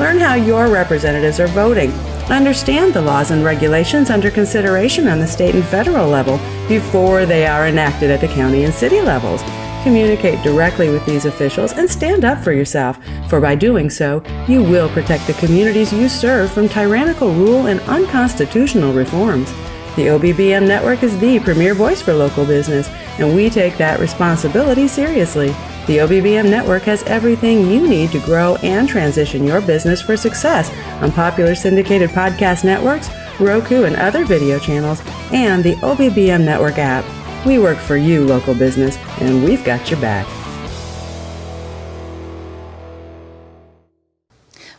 Learn 0.00 0.18
how 0.18 0.34
your 0.34 0.68
representatives 0.68 1.38
are 1.38 1.46
voting. 1.46 1.92
Understand 2.28 2.92
the 2.92 3.02
laws 3.02 3.30
and 3.30 3.44
regulations 3.44 4.10
under 4.10 4.32
consideration 4.32 5.06
on 5.06 5.20
the 5.20 5.26
state 5.28 5.54
and 5.54 5.64
federal 5.66 6.08
level 6.08 6.38
before 6.68 7.24
they 7.24 7.46
are 7.46 7.68
enacted 7.68 8.10
at 8.10 8.20
the 8.20 8.26
county 8.26 8.64
and 8.64 8.74
city 8.74 9.00
levels. 9.00 9.42
Communicate 9.84 10.42
directly 10.42 10.90
with 10.90 11.06
these 11.06 11.24
officials 11.24 11.72
and 11.74 11.88
stand 11.88 12.24
up 12.24 12.42
for 12.42 12.50
yourself, 12.50 12.98
for 13.30 13.40
by 13.40 13.54
doing 13.54 13.90
so, 13.90 14.24
you 14.48 14.60
will 14.60 14.88
protect 14.88 15.28
the 15.28 15.34
communities 15.34 15.92
you 15.92 16.08
serve 16.08 16.50
from 16.50 16.68
tyrannical 16.68 17.32
rule 17.32 17.66
and 17.68 17.78
unconstitutional 17.82 18.92
reforms. 18.92 19.54
The 19.96 20.08
OBBM 20.08 20.68
network 20.68 21.02
is 21.02 21.18
the 21.18 21.40
premier 21.40 21.72
voice 21.72 22.02
for 22.02 22.12
local 22.12 22.44
business, 22.44 22.86
and 23.18 23.34
we 23.34 23.48
take 23.48 23.78
that 23.78 23.98
responsibility 23.98 24.88
seriously. 24.88 25.48
The 25.86 25.98
OBBM 25.98 26.50
network 26.50 26.82
has 26.82 27.02
everything 27.04 27.70
you 27.70 27.88
need 27.88 28.10
to 28.10 28.20
grow 28.20 28.56
and 28.56 28.86
transition 28.86 29.46
your 29.46 29.62
business 29.62 30.02
for 30.02 30.14
success 30.14 30.70
on 31.02 31.12
popular 31.12 31.54
syndicated 31.54 32.10
podcast 32.10 32.62
networks, 32.62 33.08
Roku 33.40 33.84
and 33.84 33.96
other 33.96 34.26
video 34.26 34.58
channels, 34.58 35.00
and 35.32 35.64
the 35.64 35.76
OBBM 35.76 36.44
network 36.44 36.76
app. 36.76 37.04
We 37.46 37.58
work 37.58 37.78
for 37.78 37.96
you, 37.96 38.22
local 38.22 38.54
business, 38.54 38.98
and 39.20 39.44
we've 39.44 39.64
got 39.64 39.90
your 39.90 40.00
back. 40.00 40.26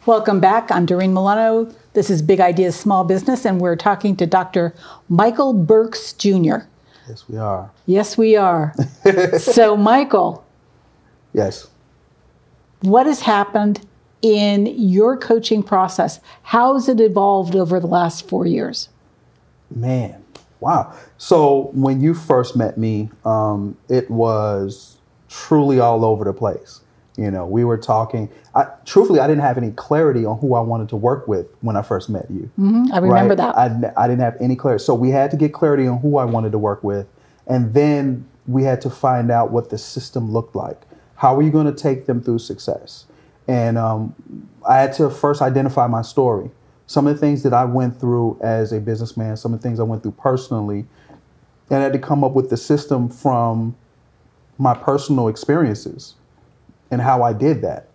Welcome 0.08 0.40
back. 0.40 0.72
I'm 0.72 0.86
Doreen 0.86 1.14
Milano. 1.14 1.70
This 1.92 2.10
is 2.10 2.22
Big 2.22 2.40
Ideas 2.40 2.78
Small 2.78 3.04
Business, 3.04 3.44
and 3.44 3.60
we're 3.60 3.76
talking 3.76 4.16
to 4.16 4.26
Dr. 4.26 4.74
Michael 5.10 5.52
Burks 5.52 6.14
Jr. 6.14 6.60
Yes, 7.10 7.26
we 7.28 7.38
are. 7.38 7.70
Yes, 7.88 8.18
we 8.18 8.38
are. 8.38 8.74
so, 9.38 9.76
Michael, 9.76 10.46
Yes. 11.34 11.68
what 12.84 13.06
has 13.06 13.20
happened 13.20 13.86
in 14.22 14.68
your 14.68 15.18
coaching 15.18 15.62
process? 15.62 16.22
How 16.42 16.76
has 16.76 16.88
it 16.88 17.02
evolved 17.02 17.54
over 17.54 17.78
the 17.78 17.88
last 17.88 18.30
four 18.30 18.46
years? 18.46 18.88
Man, 19.70 20.24
wow. 20.62 20.94
So 21.18 21.70
when 21.74 22.00
you 22.00 22.14
first 22.14 22.56
met 22.56 22.78
me, 22.78 23.10
um, 23.26 23.76
it 23.90 24.10
was 24.10 25.00
truly 25.28 25.82
all 25.82 26.06
over 26.06 26.24
the 26.24 26.32
place. 26.32 26.80
You 27.18 27.32
know, 27.32 27.48
we 27.48 27.64
were 27.64 27.78
talking. 27.80 28.30
I, 28.54 28.68
truthfully, 28.86 29.20
I 29.20 29.28
didn't 29.28 29.42
have 29.42 29.58
any 29.58 29.72
clarity 29.72 30.24
on 30.24 30.38
who 30.38 30.54
I 30.54 30.62
wanted 30.62 30.88
to 30.90 30.96
work 30.96 31.28
with 31.28 31.48
when 31.62 31.76
I 31.76 31.82
first 31.82 32.10
met 32.10 32.30
you. 32.30 32.50
I 32.94 33.00
remember 33.00 33.36
right? 33.36 33.38
that. 33.38 33.58
I 33.98 34.08
didn't 34.08 34.22
have 34.22 34.38
any 34.40 34.56
clarity. 34.56 34.84
So 34.84 34.94
we 34.94 35.10
had 35.10 35.32
to 35.32 35.38
get 35.38 35.52
clarity 35.52 35.88
on 35.88 35.98
who 35.98 36.18
I 36.18 36.26
wanted 36.26 36.52
to 36.52 36.60
work 36.60 36.84
with. 36.84 37.08
And 37.48 37.74
then 37.74 38.28
we 38.46 38.64
had 38.64 38.82
to 38.82 38.92
find 38.92 39.32
out 39.32 39.52
what 39.52 39.72
the 39.72 39.80
system 39.80 40.32
looked 40.32 40.56
like. 40.56 40.80
How 41.16 41.36
were 41.36 41.42
you 41.42 41.50
going 41.50 41.66
to 41.66 41.74
take 41.74 42.06
them 42.06 42.22
through 42.22 42.40
success? 42.40 43.06
And 43.48 43.80
um, 43.80 44.14
I 44.68 44.78
had 44.78 44.94
to 44.94 45.10
first 45.10 45.42
identify 45.42 45.88
my 45.88 46.04
story. 46.04 46.52
Some 46.86 47.08
of 47.08 47.16
the 47.16 47.20
things 47.20 47.42
that 47.44 47.54
I 47.54 47.66
went 47.66 48.00
through 48.00 48.40
as 48.42 48.72
a 48.72 48.80
businessman, 48.80 49.38
some 49.38 49.54
of 49.54 49.60
the 49.60 49.68
things 49.68 49.80
I 49.80 49.84
went 49.84 50.04
through 50.04 50.14
personally, 50.14 50.86
and 51.70 51.80
I 51.80 51.84
had 51.84 51.94
to 51.94 52.00
come 52.00 52.24
up 52.24 52.34
with 52.34 52.52
the 52.52 52.58
system 52.58 53.10
from 53.10 53.76
my 54.60 54.76
personal 54.76 55.28
experiences 55.28 56.14
and 56.92 57.02
how 57.02 57.24
I 57.24 57.34
did 57.34 57.62
that. 57.62 57.88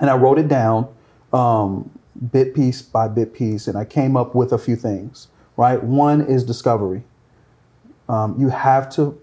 And 0.00 0.08
I 0.08 0.16
wrote 0.16 0.38
it 0.38 0.48
down 0.48 0.88
um, 1.32 1.90
bit 2.32 2.54
piece 2.54 2.82
by 2.82 3.08
bit 3.08 3.34
piece, 3.34 3.66
and 3.66 3.76
I 3.76 3.84
came 3.84 4.16
up 4.16 4.34
with 4.34 4.52
a 4.52 4.58
few 4.58 4.76
things, 4.76 5.28
right? 5.56 5.82
One 5.82 6.20
is 6.20 6.44
discovery. 6.44 7.02
Um, 8.08 8.36
you 8.38 8.48
have 8.48 8.90
to 8.94 9.18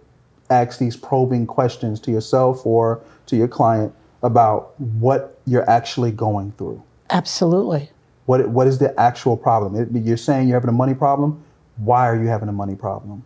ask 0.50 0.80
these 0.80 0.96
probing 0.96 1.46
questions 1.46 2.00
to 2.02 2.12
yourself 2.12 2.66
or 2.66 3.02
to 3.28 3.36
your 3.36 3.48
client 3.48 3.94
about 4.24 4.80
what 4.80 5.40
you're 5.46 5.70
actually 5.70 6.12
going 6.12 6.52
through. 6.54 6.82
Absolutely. 7.10 7.90
What 8.26 8.50
what 8.50 8.68
is 8.68 8.78
the 8.78 9.00
actual 9.00 9.38
problem? 9.38 9.76
It, 9.76 10.06
you're 10.06 10.18
saying 10.18 10.48
you're 10.48 10.60
having 10.60 10.70
a 10.70 10.78
money 10.78 10.94
problem. 10.94 11.44
Why 11.78 12.08
are 12.08 12.22
you 12.22 12.28
having 12.28 12.50
a 12.50 12.54
money 12.54 12.76
problem? 12.76 13.26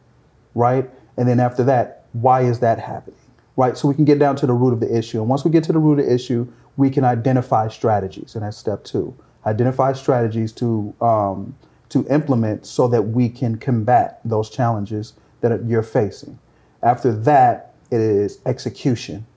Right? 0.55 0.89
And 1.17 1.27
then 1.27 1.39
after 1.39 1.63
that, 1.65 2.05
why 2.13 2.41
is 2.41 2.59
that 2.59 2.79
happening? 2.79 3.17
Right? 3.55 3.77
So 3.77 3.87
we 3.87 3.93
can 3.93 4.05
get 4.05 4.17
down 4.19 4.35
to 4.37 4.47
the 4.47 4.53
root 4.53 4.73
of 4.73 4.79
the 4.79 4.97
issue. 4.97 5.19
And 5.19 5.29
once 5.29 5.45
we 5.45 5.51
get 5.51 5.63
to 5.65 5.73
the 5.73 5.79
root 5.79 5.99
of 5.99 6.05
the 6.05 6.13
issue, 6.13 6.51
we 6.75 6.89
can 6.89 7.03
identify 7.03 7.67
strategies. 7.67 8.35
And 8.35 8.43
that's 8.43 8.57
step 8.57 8.83
two. 8.83 9.15
Identify 9.45 9.93
strategies 9.93 10.51
to 10.53 10.93
um, 11.01 11.55
to 11.89 12.07
implement 12.07 12.65
so 12.65 12.87
that 12.87 13.01
we 13.01 13.29
can 13.29 13.57
combat 13.57 14.19
those 14.25 14.49
challenges 14.49 15.13
that 15.41 15.63
you're 15.65 15.83
facing. 15.83 16.39
After 16.81 17.13
that, 17.13 17.75
it 17.91 18.01
is 18.01 18.39
execution. 18.47 19.27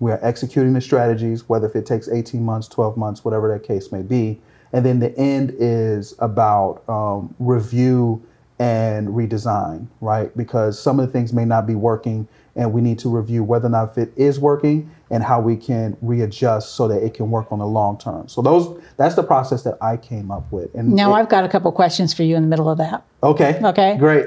We 0.00 0.10
are 0.10 0.18
executing 0.22 0.72
the 0.72 0.80
strategies, 0.80 1.48
whether 1.48 1.68
if 1.68 1.76
it 1.76 1.86
takes 1.86 2.08
18 2.08 2.42
months, 2.42 2.66
12 2.66 2.96
months, 2.96 3.24
whatever 3.24 3.48
that 3.52 3.64
case 3.64 3.92
may 3.92 4.02
be. 4.02 4.40
And 4.72 4.84
then 4.84 4.98
the 4.98 5.16
end 5.16 5.54
is 5.56 6.16
about 6.18 6.82
um, 6.88 7.32
review 7.38 8.20
and 8.58 9.08
redesign, 9.08 9.86
right? 10.00 10.36
Because 10.36 10.76
some 10.78 10.98
of 10.98 11.06
the 11.06 11.12
things 11.12 11.32
may 11.32 11.44
not 11.44 11.66
be 11.66 11.76
working, 11.76 12.26
and 12.56 12.72
we 12.72 12.80
need 12.80 12.98
to 13.00 13.08
review 13.08 13.42
whether 13.42 13.66
or 13.66 13.70
not 13.70 13.96
it 13.98 14.12
is 14.16 14.38
working 14.38 14.90
and 15.10 15.22
how 15.22 15.40
we 15.40 15.56
can 15.56 15.96
readjust 16.00 16.74
so 16.74 16.88
that 16.88 17.02
it 17.02 17.14
can 17.14 17.30
work 17.30 17.50
on 17.50 17.58
the 17.58 17.66
long 17.66 17.98
term. 17.98 18.28
So 18.28 18.42
those 18.42 18.80
that's 18.96 19.14
the 19.14 19.22
process 19.22 19.62
that 19.62 19.76
I 19.80 19.96
came 19.96 20.30
up 20.30 20.50
with. 20.52 20.74
And 20.74 20.92
now 20.92 21.14
it, 21.14 21.20
I've 21.20 21.28
got 21.28 21.44
a 21.44 21.48
couple 21.48 21.70
questions 21.72 22.14
for 22.14 22.22
you 22.22 22.36
in 22.36 22.42
the 22.42 22.48
middle 22.48 22.70
of 22.70 22.78
that. 22.78 23.04
Okay. 23.22 23.60
Okay. 23.62 23.96
Great. 23.98 24.26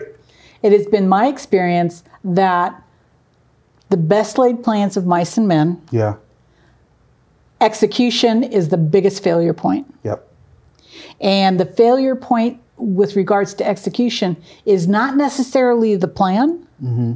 It 0.64 0.72
has 0.72 0.88
been 0.88 1.08
my 1.08 1.28
experience 1.28 2.04
that 2.24 2.82
the 3.90 3.98
best 3.98 4.38
laid 4.38 4.64
plans 4.64 4.98
of 4.98 5.06
mice 5.06 5.38
and 5.38 5.48
men. 5.48 5.82
Yeah. 5.92 6.16
Execution 7.62 8.44
is 8.44 8.70
the 8.70 8.78
biggest 8.78 9.24
failure 9.24 9.54
point. 9.54 9.92
Yep. 10.04 10.28
And 11.22 11.60
the 11.60 11.66
failure 11.66 12.16
point 12.16 12.60
with 12.78 13.16
regards 13.16 13.54
to 13.56 13.68
execution 13.68 14.38
is 14.66 14.88
not 14.88 15.16
necessarily 15.16 15.96
the 15.96 16.08
plan. 16.08 16.68
Mm-hmm. 16.84 17.14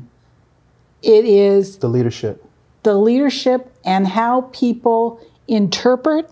It 1.01 1.25
is 1.25 1.77
the 1.77 1.87
leadership. 1.87 2.45
The 2.83 2.95
leadership 2.95 3.73
and 3.83 4.07
how 4.07 4.41
people 4.53 5.19
interpret 5.47 6.31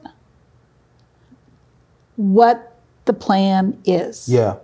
what 2.15 2.77
the 3.05 3.13
plan 3.13 3.79
is. 3.85 4.27
Yeah. 4.29 4.57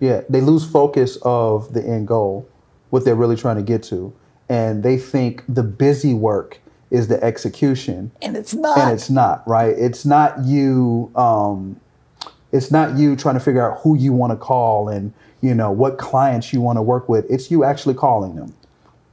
Yeah. 0.00 0.22
They 0.28 0.40
lose 0.40 0.68
focus 0.68 1.18
of 1.22 1.72
the 1.72 1.82
end 1.82 2.08
goal, 2.08 2.48
what 2.90 3.04
they're 3.04 3.14
really 3.14 3.36
trying 3.36 3.56
to 3.56 3.62
get 3.62 3.82
to. 3.84 4.12
And 4.48 4.82
they 4.82 4.98
think 4.98 5.44
the 5.48 5.62
busy 5.62 6.14
work 6.14 6.60
is 6.90 7.08
the 7.08 7.22
execution. 7.22 8.10
And 8.20 8.36
it's 8.36 8.54
not. 8.54 8.78
And 8.78 8.92
it's 8.92 9.10
not, 9.10 9.46
right? 9.46 9.74
It's 9.78 10.04
not 10.04 10.44
you 10.44 11.10
um, 11.14 11.80
it's 12.52 12.70
not 12.70 12.96
you 12.96 13.14
trying 13.16 13.34
to 13.34 13.40
figure 13.40 13.68
out 13.68 13.80
who 13.80 13.96
you 13.96 14.12
want 14.12 14.32
to 14.32 14.36
call 14.36 14.88
and 14.88 15.12
you 15.40 15.54
know 15.54 15.70
what 15.70 15.98
clients 15.98 16.52
you 16.52 16.60
want 16.60 16.76
to 16.76 16.82
work 16.82 17.08
with. 17.08 17.30
It's 17.30 17.50
you 17.50 17.64
actually 17.64 17.94
calling 17.94 18.34
them. 18.34 18.52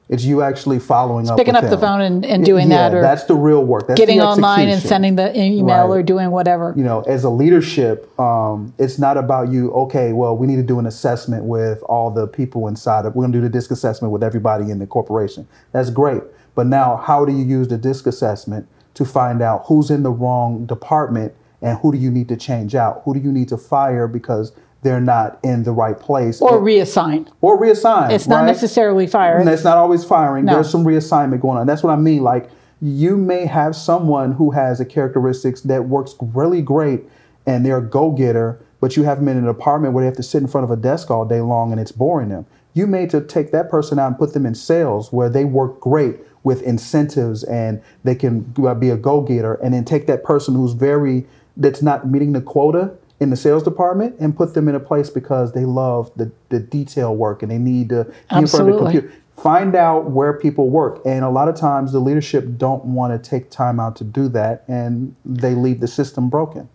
It's 0.09 0.23
you 0.23 0.41
actually 0.41 0.79
following 0.79 1.23
it's 1.23 1.31
up. 1.31 1.37
Picking 1.37 1.55
up 1.55 1.63
them. 1.63 1.71
the 1.71 1.77
phone 1.77 1.99
and, 1.99 2.25
and 2.25 2.45
doing 2.45 2.69
yeah, 2.69 2.89
that, 2.89 2.97
or 2.97 3.01
that's 3.01 3.25
the 3.25 3.35
real 3.35 3.65
work. 3.65 3.87
That's 3.87 3.99
getting 3.99 4.21
online 4.21 4.69
and 4.69 4.81
sending 4.81 5.15
the 5.15 5.37
email 5.37 5.87
right. 5.87 5.97
or 5.97 6.01
doing 6.01 6.31
whatever. 6.31 6.73
You 6.77 6.83
know, 6.83 7.01
as 7.01 7.25
a 7.25 7.29
leadership, 7.29 8.17
um, 8.17 8.73
it's 8.77 8.97
not 8.97 9.17
about 9.17 9.49
you. 9.49 9.71
Okay, 9.73 10.13
well, 10.13 10.37
we 10.37 10.47
need 10.47 10.55
to 10.55 10.63
do 10.63 10.79
an 10.79 10.85
assessment 10.85 11.43
with 11.43 11.83
all 11.83 12.09
the 12.09 12.25
people 12.25 12.67
inside 12.67 13.05
of. 13.05 13.15
We're 13.15 13.23
going 13.23 13.33
to 13.33 13.37
do 13.39 13.41
the 13.41 13.49
disc 13.49 13.69
assessment 13.69 14.13
with 14.13 14.23
everybody 14.23 14.71
in 14.71 14.79
the 14.79 14.87
corporation. 14.87 15.45
That's 15.73 15.89
great, 15.89 16.23
but 16.55 16.67
now, 16.67 16.95
how 16.95 17.25
do 17.25 17.33
you 17.33 17.43
use 17.43 17.67
the 17.67 17.77
disc 17.77 18.07
assessment 18.07 18.67
to 18.93 19.03
find 19.03 19.41
out 19.41 19.65
who's 19.65 19.91
in 19.91 20.03
the 20.03 20.11
wrong 20.11 20.65
department 20.65 21.33
and 21.61 21.77
who 21.79 21.91
do 21.91 21.97
you 21.97 22.11
need 22.11 22.29
to 22.29 22.37
change 22.37 22.75
out? 22.75 23.01
Who 23.03 23.13
do 23.13 23.19
you 23.19 23.31
need 23.31 23.49
to 23.49 23.57
fire 23.57 24.07
because 24.07 24.53
they're 24.83 25.01
not 25.01 25.39
in 25.43 25.63
the 25.63 25.71
right 25.71 25.99
place? 25.99 26.41
Or 26.41 26.59
reassigned, 26.61 27.31
Or 27.41 27.59
reassigned. 27.59 28.13
It's 28.13 28.27
not 28.27 28.41
right? 28.41 28.47
necessarily 28.47 29.07
firing. 29.07 29.41
And 29.41 29.49
it's 29.49 29.63
not 29.63 29.77
always 29.77 30.03
firing. 30.03 30.45
No. 30.45 30.53
There's 30.53 30.69
some 30.69 30.85
reassignment 30.85 31.41
going 31.41 31.57
on. 31.57 31.67
That's 31.67 31.83
what 31.83 31.91
I 31.91 31.95
mean. 31.95 32.23
Like 32.23 32.49
you 32.81 33.17
may 33.17 33.45
have 33.45 33.75
someone 33.75 34.33
who 34.33 34.51
has 34.51 34.79
a 34.79 34.85
characteristics 34.85 35.61
that 35.61 35.85
works 35.85 36.15
really 36.21 36.61
great 36.61 37.01
and 37.45 37.65
they're 37.65 37.77
a 37.77 37.81
go-getter, 37.81 38.63
but 38.79 38.95
you 38.95 39.03
have 39.03 39.17
them 39.17 39.29
in 39.29 39.37
an 39.37 39.47
apartment 39.47 39.93
where 39.93 40.03
they 40.03 40.05
have 40.07 40.17
to 40.17 40.23
sit 40.23 40.41
in 40.41 40.47
front 40.47 40.63
of 40.65 40.71
a 40.71 40.75
desk 40.75 41.09
all 41.09 41.25
day 41.25 41.41
long 41.41 41.71
and 41.71 41.81
it's 41.81 41.91
boring 41.91 42.29
them. 42.29 42.45
You 42.73 42.85
may 42.85 43.07
to 43.07 43.21
take 43.21 43.51
that 43.51 43.71
person 43.71 43.97
out 43.97 44.07
and 44.07 44.17
put 44.17 44.33
them 44.33 44.45
in 44.45 44.53
sales 44.53 45.11
where 45.11 45.29
they 45.29 45.45
work 45.45 45.79
great 45.79 46.17
with 46.43 46.61
incentives 46.61 47.43
and 47.45 47.81
they 48.03 48.13
can 48.13 48.41
be 48.79 48.89
a 48.89 48.97
go-getter 48.97 49.55
and 49.55 49.73
then 49.73 49.83
take 49.83 50.05
that 50.07 50.23
person 50.23 50.53
who's 50.53 50.73
very 50.73 51.25
that's 51.57 51.81
not 51.81 52.07
meeting 52.07 52.33
the 52.33 52.41
quota 52.41 52.91
in 53.19 53.29
the 53.29 53.35
sales 53.35 53.63
department 53.63 54.15
and 54.19 54.35
put 54.35 54.53
them 54.53 54.67
in 54.67 54.75
a 54.75 54.79
place 54.79 55.09
because 55.09 55.53
they 55.53 55.65
love 55.65 56.11
the, 56.15 56.31
the 56.49 56.59
detail 56.59 57.15
work 57.15 57.41
and 57.41 57.51
they 57.51 57.57
need 57.57 57.89
to 57.89 58.03
be 58.03 58.37
in 58.37 58.47
front 58.47 58.69
of 58.69 58.75
the 58.75 58.83
computer. 58.83 59.13
Find 59.35 59.75
out 59.75 60.11
where 60.11 60.33
people 60.33 60.69
work. 60.69 61.01
And 61.05 61.23
a 61.23 61.29
lot 61.29 61.47
of 61.47 61.55
times 61.55 61.91
the 61.91 61.99
leadership 61.99 62.57
don't 62.57 62.83
want 62.85 63.23
to 63.23 63.29
take 63.29 63.49
time 63.49 63.79
out 63.79 63.95
to 63.97 64.03
do 64.03 64.27
that 64.29 64.63
and 64.67 65.15
they 65.25 65.55
leave 65.55 65.79
the 65.79 65.87
system 65.87 66.29
broken. 66.29 66.69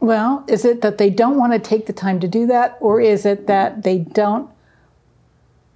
Well, 0.00 0.44
is 0.48 0.64
it 0.64 0.82
that 0.82 0.98
they 0.98 1.08
don't 1.08 1.38
want 1.38 1.52
to 1.54 1.58
take 1.58 1.86
the 1.86 1.92
time 1.94 2.20
to 2.20 2.28
do 2.28 2.46
that, 2.48 2.76
or 2.80 3.00
is 3.00 3.24
it 3.24 3.46
that 3.46 3.84
they 3.84 4.00
don't? 4.00 4.50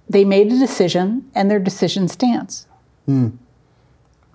They 0.07 0.23
made 0.23 0.51
a 0.51 0.59
decision 0.59 1.31
and 1.33 1.49
their 1.49 1.57
decision 1.57 2.07
stands. 2.07 2.67
Hmm. 3.07 3.29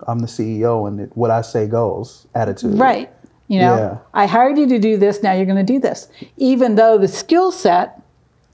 I'm 0.05 0.19
the 0.19 0.27
CEO 0.27 0.85
and 0.87 0.99
it, 0.99 1.15
what 1.15 1.31
I 1.31 1.41
say 1.41 1.65
goes 1.67 2.27
attitude. 2.35 2.77
Right. 2.77 3.09
You 3.47 3.59
know, 3.59 3.75
Yeah. 3.75 3.97
I 4.13 4.25
hired 4.25 4.57
you 4.57 4.67
to 4.67 4.79
do 4.79 4.97
this, 4.97 5.21
now 5.21 5.33
you're 5.33 5.45
going 5.45 5.63
to 5.63 5.73
do 5.73 5.79
this, 5.79 6.07
even 6.37 6.75
though 6.75 6.97
the 6.97 7.07
skill 7.07 7.51
set 7.51 8.01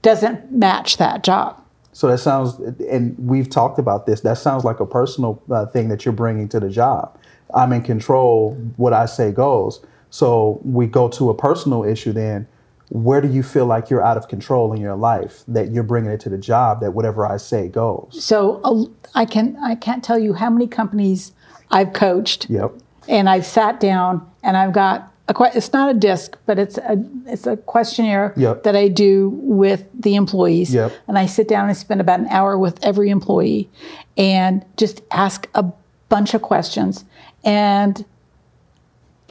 doesn't 0.02 0.52
match 0.52 0.96
that 0.98 1.22
job. 1.22 1.62
So 1.92 2.08
that 2.08 2.18
sounds, 2.18 2.58
and 2.88 3.16
we've 3.18 3.48
talked 3.48 3.78
about 3.78 4.06
this. 4.06 4.20
That 4.22 4.38
sounds 4.38 4.64
like 4.64 4.80
a 4.80 4.86
personal 4.86 5.42
uh, 5.50 5.66
thing 5.66 5.88
that 5.88 6.04
you're 6.04 6.12
bringing 6.12 6.48
to 6.48 6.60
the 6.60 6.70
job. 6.70 7.18
I'm 7.54 7.72
in 7.72 7.82
control. 7.82 8.54
What 8.76 8.92
I 8.92 9.06
say 9.06 9.30
goes. 9.30 9.84
So 10.10 10.60
we 10.64 10.86
go 10.86 11.08
to 11.08 11.30
a 11.30 11.34
personal 11.34 11.84
issue. 11.84 12.12
Then, 12.12 12.46
where 12.88 13.20
do 13.20 13.28
you 13.28 13.42
feel 13.42 13.66
like 13.66 13.90
you're 13.90 14.02
out 14.02 14.16
of 14.16 14.28
control 14.28 14.72
in 14.72 14.80
your 14.80 14.96
life 14.96 15.42
that 15.48 15.70
you're 15.70 15.82
bringing 15.82 16.10
it 16.10 16.20
to 16.20 16.28
the 16.30 16.38
job? 16.38 16.80
That 16.80 16.92
whatever 16.92 17.26
I 17.26 17.36
say 17.36 17.68
goes. 17.68 18.08
So 18.18 18.60
uh, 18.64 18.84
I 19.14 19.26
can 19.26 19.56
I 19.62 19.74
can't 19.74 20.02
tell 20.02 20.18
you 20.18 20.32
how 20.32 20.48
many 20.50 20.66
companies 20.66 21.32
I've 21.70 21.92
coached 21.92 22.48
Yep. 22.48 22.72
And 23.08 23.28
I've 23.28 23.46
sat 23.46 23.80
down 23.80 24.28
and 24.42 24.56
I've 24.56 24.72
got 24.72 25.08
a 25.28 25.34
que- 25.34 25.50
it's 25.54 25.72
not 25.72 25.90
a 25.90 25.94
disc, 25.94 26.36
but 26.46 26.58
it's 26.58 26.78
a 26.78 27.02
it's 27.26 27.46
a 27.46 27.56
questionnaire 27.56 28.34
Yep. 28.36 28.62
that 28.64 28.76
I 28.76 28.88
do 28.88 29.30
with 29.42 29.86
the 29.98 30.14
employees. 30.16 30.74
Yep. 30.74 30.92
And 31.08 31.18
I 31.18 31.26
sit 31.26 31.48
down 31.48 31.68
and 31.68 31.76
spend 31.76 32.00
about 32.00 32.20
an 32.20 32.26
hour 32.28 32.58
with 32.58 32.84
every 32.84 33.10
employee 33.10 33.68
and 34.16 34.64
just 34.76 35.00
ask 35.10 35.48
a 35.54 35.64
bunch 36.08 36.34
of 36.34 36.42
questions 36.42 37.04
and 37.44 38.04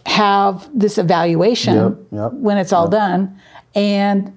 have 0.05 0.67
this 0.73 0.97
evaluation 0.97 1.75
Yep, 1.75 1.97
yep, 2.11 2.33
when 2.33 2.57
it's 2.57 2.73
all 2.73 2.87
done. 2.87 3.39
And 3.75 4.33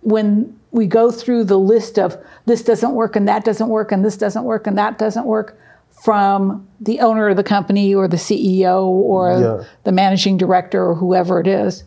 when 0.00 0.58
we 0.70 0.86
go 0.86 1.10
through 1.10 1.44
the 1.44 1.58
list 1.58 1.98
of 1.98 2.16
this 2.46 2.62
doesn't 2.62 2.92
work 2.92 3.16
and 3.16 3.26
that 3.28 3.44
doesn't 3.44 3.68
work 3.68 3.92
and 3.92 4.04
this 4.04 4.16
doesn't 4.16 4.44
work 4.44 4.66
and 4.66 4.78
that 4.78 4.98
doesn't 4.98 5.26
work 5.26 5.58
from 6.06 6.64
the 6.80 7.00
owner 7.00 7.28
of 7.30 7.36
the 7.36 7.42
company 7.42 7.92
or 7.92 8.06
the 8.06 8.16
CEO 8.16 8.84
or 8.84 9.40
Yeah. 9.40 9.64
the 9.82 9.90
managing 9.90 10.36
director 10.36 10.86
or 10.90 10.94
whoever 10.94 11.40
it 11.40 11.48
is, 11.48 11.82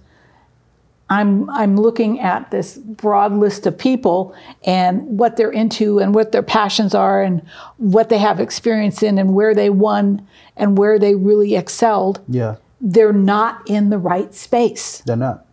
I'm 1.10 1.50
I'm 1.52 1.78
looking 1.78 2.20
at 2.20 2.52
this 2.52 2.78
broad 2.78 3.32
list 3.32 3.66
of 3.66 3.78
people 3.78 4.36
and 4.66 5.18
what 5.18 5.38
they're 5.38 5.50
into 5.64 6.00
and 6.00 6.14
what 6.14 6.34
their 6.34 6.44
passions 6.44 6.94
are 6.94 7.22
and 7.24 7.42
what 7.78 8.10
they 8.10 8.18
have 8.18 8.42
experience 8.42 9.02
in 9.02 9.18
and 9.18 9.34
where 9.34 9.56
they 9.56 9.70
won 9.70 10.28
and 10.58 10.78
where 10.78 11.00
they 11.00 11.16
really 11.16 11.56
excelled. 11.56 12.20
Yeah. 12.28 12.56
They're 12.82 13.14
not 13.14 13.62
in 13.70 13.90
the 13.90 13.98
right 13.98 14.34
space 14.36 15.02
They're 15.06 15.16
not. 15.16 15.46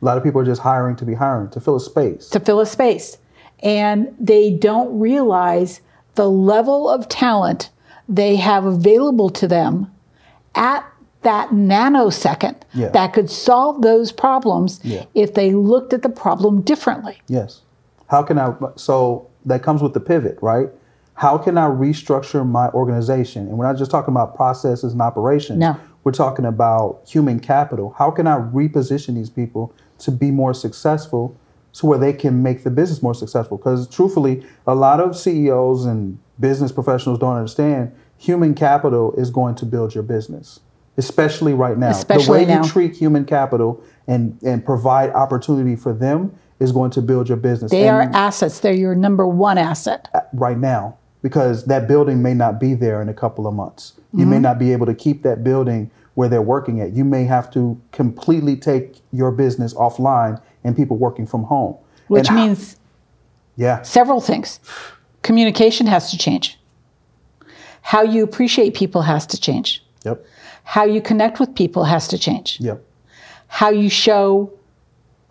A 0.00 0.04
lot 0.04 0.16
of 0.18 0.22
people 0.22 0.40
are 0.40 0.44
just 0.44 0.62
hiring 0.62 0.94
to 0.96 1.04
be 1.04 1.14
hiring 1.14 1.50
to 1.50 1.60
fill 1.60 1.74
a 1.76 1.80
space. 1.80 2.28
to 2.28 2.38
fill 2.38 2.60
a 2.60 2.66
space. 2.66 3.18
And 3.60 4.14
they 4.20 4.50
don't 4.52 5.00
realize 5.00 5.80
the 6.14 6.30
level 6.30 6.88
of 6.88 7.08
talent 7.08 7.70
they 8.08 8.36
have 8.36 8.64
available 8.64 9.30
to 9.30 9.48
them 9.48 9.90
at 10.54 10.84
that 11.22 11.50
nanosecond 11.50 12.56
Yeah. 12.74 12.88
that 12.90 13.12
could 13.14 13.30
solve 13.30 13.80
those 13.82 14.12
problems 14.12 14.80
Yeah. 14.82 15.04
if 15.14 15.34
they 15.34 15.54
looked 15.54 15.92
at 15.94 16.02
the 16.02 16.08
problem 16.10 16.60
differently. 16.60 17.16
Yes. 17.28 17.62
How 18.08 18.22
can 18.22 18.38
I? 18.38 18.52
So 18.76 19.26
that 19.46 19.62
comes 19.62 19.82
with 19.82 19.94
the 19.94 20.00
pivot, 20.00 20.38
right? 20.42 20.68
How 21.14 21.38
can 21.38 21.56
I 21.56 21.68
restructure 21.68 22.46
my 22.46 22.68
organization? 22.70 23.48
And 23.48 23.56
we're 23.56 23.66
not 23.66 23.76
just 23.76 23.90
talking 23.90 24.12
about 24.12 24.34
processes 24.36 24.92
and 24.92 25.00
operations. 25.00 25.58
No. 25.58 25.76
We're 26.02 26.12
talking 26.12 26.44
about 26.44 27.00
human 27.06 27.40
capital. 27.40 27.94
How 27.96 28.10
can 28.10 28.26
I 28.26 28.36
reposition 28.38 29.14
these 29.14 29.30
people 29.30 29.72
to 30.00 30.10
be 30.10 30.30
more 30.30 30.52
successful 30.52 31.34
so 31.72 31.88
where 31.88 31.98
they 31.98 32.12
can 32.12 32.40
make 32.42 32.62
the 32.62 32.70
business 32.70 33.02
more 33.02 33.14
successful. 33.14 33.56
Because 33.56 33.88
truthfully, 33.88 34.44
a 34.64 34.74
lot 34.76 35.00
of 35.00 35.16
CEOs 35.16 35.84
and 35.84 36.18
business 36.40 36.72
professionals 36.72 37.18
don't 37.18 37.36
understand 37.36 37.92
human 38.18 38.54
capital 38.54 39.12
is 39.14 39.30
going 39.30 39.54
to 39.56 39.66
build 39.66 39.94
your 39.94 40.02
business, 40.04 40.60
especially 40.96 41.52
right 41.54 41.76
now. 41.78 41.90
Especially 41.90 42.24
the 42.24 42.32
way 42.32 42.54
now. 42.56 42.62
you 42.62 42.68
treat 42.68 42.94
human 42.96 43.24
capital 43.24 43.82
and, 44.06 44.38
and 44.42 44.64
provide 44.64 45.10
opportunity 45.10 45.76
for 45.76 45.92
them 45.92 46.32
is 46.60 46.72
going 46.72 46.90
to 46.92 47.02
build 47.02 47.28
your 47.28 47.36
business. 47.36 47.70
They 47.70 47.88
are 47.88 48.02
assets. 48.02 48.60
They're 48.60 48.72
your 48.72 48.94
number 48.94 49.26
one 49.26 49.58
asset. 49.58 50.08
right 50.32 50.56
now 50.58 50.96
because 51.22 51.64
that 51.66 51.88
building 51.88 52.22
may 52.22 52.34
not 52.34 52.60
be 52.60 52.74
there 52.74 53.00
in 53.02 53.08
a 53.08 53.14
couple 53.14 53.46
of 53.46 53.54
months. 53.54 53.94
You 54.12 54.20
Mm-hmm. 54.20 54.30
may 54.30 54.38
not 54.38 54.58
be 54.58 54.72
able 54.72 54.86
to 54.86 54.94
keep 54.94 55.22
that 55.24 55.42
building 55.42 55.90
where 56.14 56.28
they're 56.28 56.42
working 56.42 56.80
at. 56.80 56.92
You 56.92 57.04
may 57.04 57.24
have 57.24 57.50
to 57.54 57.80
completely 57.92 58.54
take 58.56 59.00
your 59.10 59.32
business 59.32 59.74
offline 59.74 60.40
and 60.62 60.76
people 60.76 60.96
working 60.96 61.26
from 61.26 61.42
home. 61.44 61.76
Which 62.08 62.28
And- 62.28 62.36
means 62.36 62.76
yeah, 63.56 63.82
several 63.82 64.20
things. 64.20 64.60
Communication 65.24 65.86
has 65.86 66.10
to 66.10 66.18
change. 66.18 66.58
How 67.80 68.02
you 68.02 68.22
appreciate 68.22 68.74
people 68.74 69.02
has 69.02 69.26
to 69.28 69.40
change. 69.40 69.82
yep, 70.04 70.24
How 70.64 70.84
you 70.84 71.00
connect 71.00 71.40
with 71.40 71.54
people 71.54 71.84
has 71.84 72.06
to 72.08 72.18
change. 72.18 72.58
yep, 72.60 72.84
How 73.48 73.70
you 73.70 73.88
show 73.88 74.52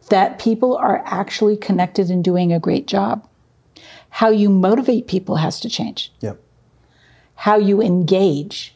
that 0.10 0.40
people 0.40 0.76
are 0.78 1.04
actually 1.06 1.56
connected 1.56 2.10
and 2.10 2.24
doing 2.24 2.52
a 2.52 2.60
great 2.60 2.88
job. 2.88 3.28
How 4.10 4.30
you 4.30 4.50
motivate 4.50 5.08
people 5.08 5.36
has 5.38 5.60
to 5.62 5.70
change. 5.70 6.12
yep. 6.22 6.40
How 7.36 7.58
you 7.58 7.80
engage 7.82 8.76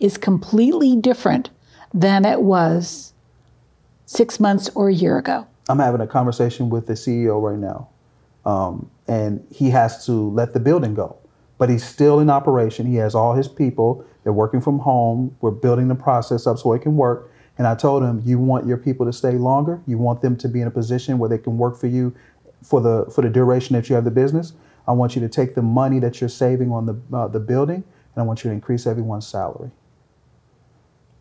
is 0.00 0.16
completely 0.16 0.96
different 0.96 1.50
than 1.92 2.24
it 2.24 2.40
was 2.40 3.12
six 4.06 4.40
months 4.40 4.70
or 4.74 4.88
a 4.88 4.94
year 4.94 5.18
ago. 5.18 5.46
I'm 5.68 5.78
having 5.78 6.00
a 6.00 6.06
conversation 6.06 6.70
with 6.70 6.86
the 6.86 6.94
CEO 6.94 7.42
right 7.42 7.58
now, 7.58 7.88
um, 8.50 8.90
and 9.10 9.44
he 9.50 9.70
has 9.70 10.06
to 10.06 10.12
let 10.12 10.52
the 10.52 10.60
building 10.60 10.94
go, 10.94 11.18
but 11.58 11.68
he's 11.68 11.84
still 11.84 12.20
in 12.20 12.30
operation. 12.30 12.86
He 12.86 12.94
has 12.94 13.12
all 13.12 13.34
his 13.34 13.48
people. 13.48 14.04
They're 14.22 14.32
working 14.32 14.60
from 14.60 14.78
home. 14.78 15.36
We're 15.40 15.50
building 15.50 15.88
the 15.88 15.96
process 15.96 16.46
up 16.46 16.58
so 16.58 16.72
it 16.74 16.82
can 16.82 16.96
work. 16.96 17.32
And 17.58 17.66
I 17.66 17.74
told 17.74 18.04
him, 18.04 18.22
you 18.24 18.38
want 18.38 18.68
your 18.68 18.76
people 18.76 19.04
to 19.06 19.12
stay 19.12 19.32
longer. 19.32 19.82
You 19.84 19.98
want 19.98 20.22
them 20.22 20.36
to 20.36 20.48
be 20.48 20.60
in 20.60 20.68
a 20.68 20.70
position 20.70 21.18
where 21.18 21.28
they 21.28 21.38
can 21.38 21.58
work 21.58 21.76
for 21.76 21.88
you 21.88 22.14
for 22.62 22.80
the 22.80 23.10
for 23.12 23.22
the 23.22 23.28
duration 23.28 23.74
that 23.74 23.88
you 23.88 23.96
have 23.96 24.04
the 24.04 24.12
business. 24.12 24.52
I 24.86 24.92
want 24.92 25.16
you 25.16 25.20
to 25.22 25.28
take 25.28 25.56
the 25.56 25.62
money 25.62 25.98
that 25.98 26.20
you're 26.20 26.30
saving 26.30 26.70
on 26.70 26.86
the 26.86 27.16
uh, 27.16 27.26
the 27.26 27.40
building, 27.40 27.82
and 28.14 28.16
I 28.16 28.22
want 28.22 28.44
you 28.44 28.50
to 28.50 28.54
increase 28.54 28.86
everyone's 28.86 29.26
salary. 29.26 29.72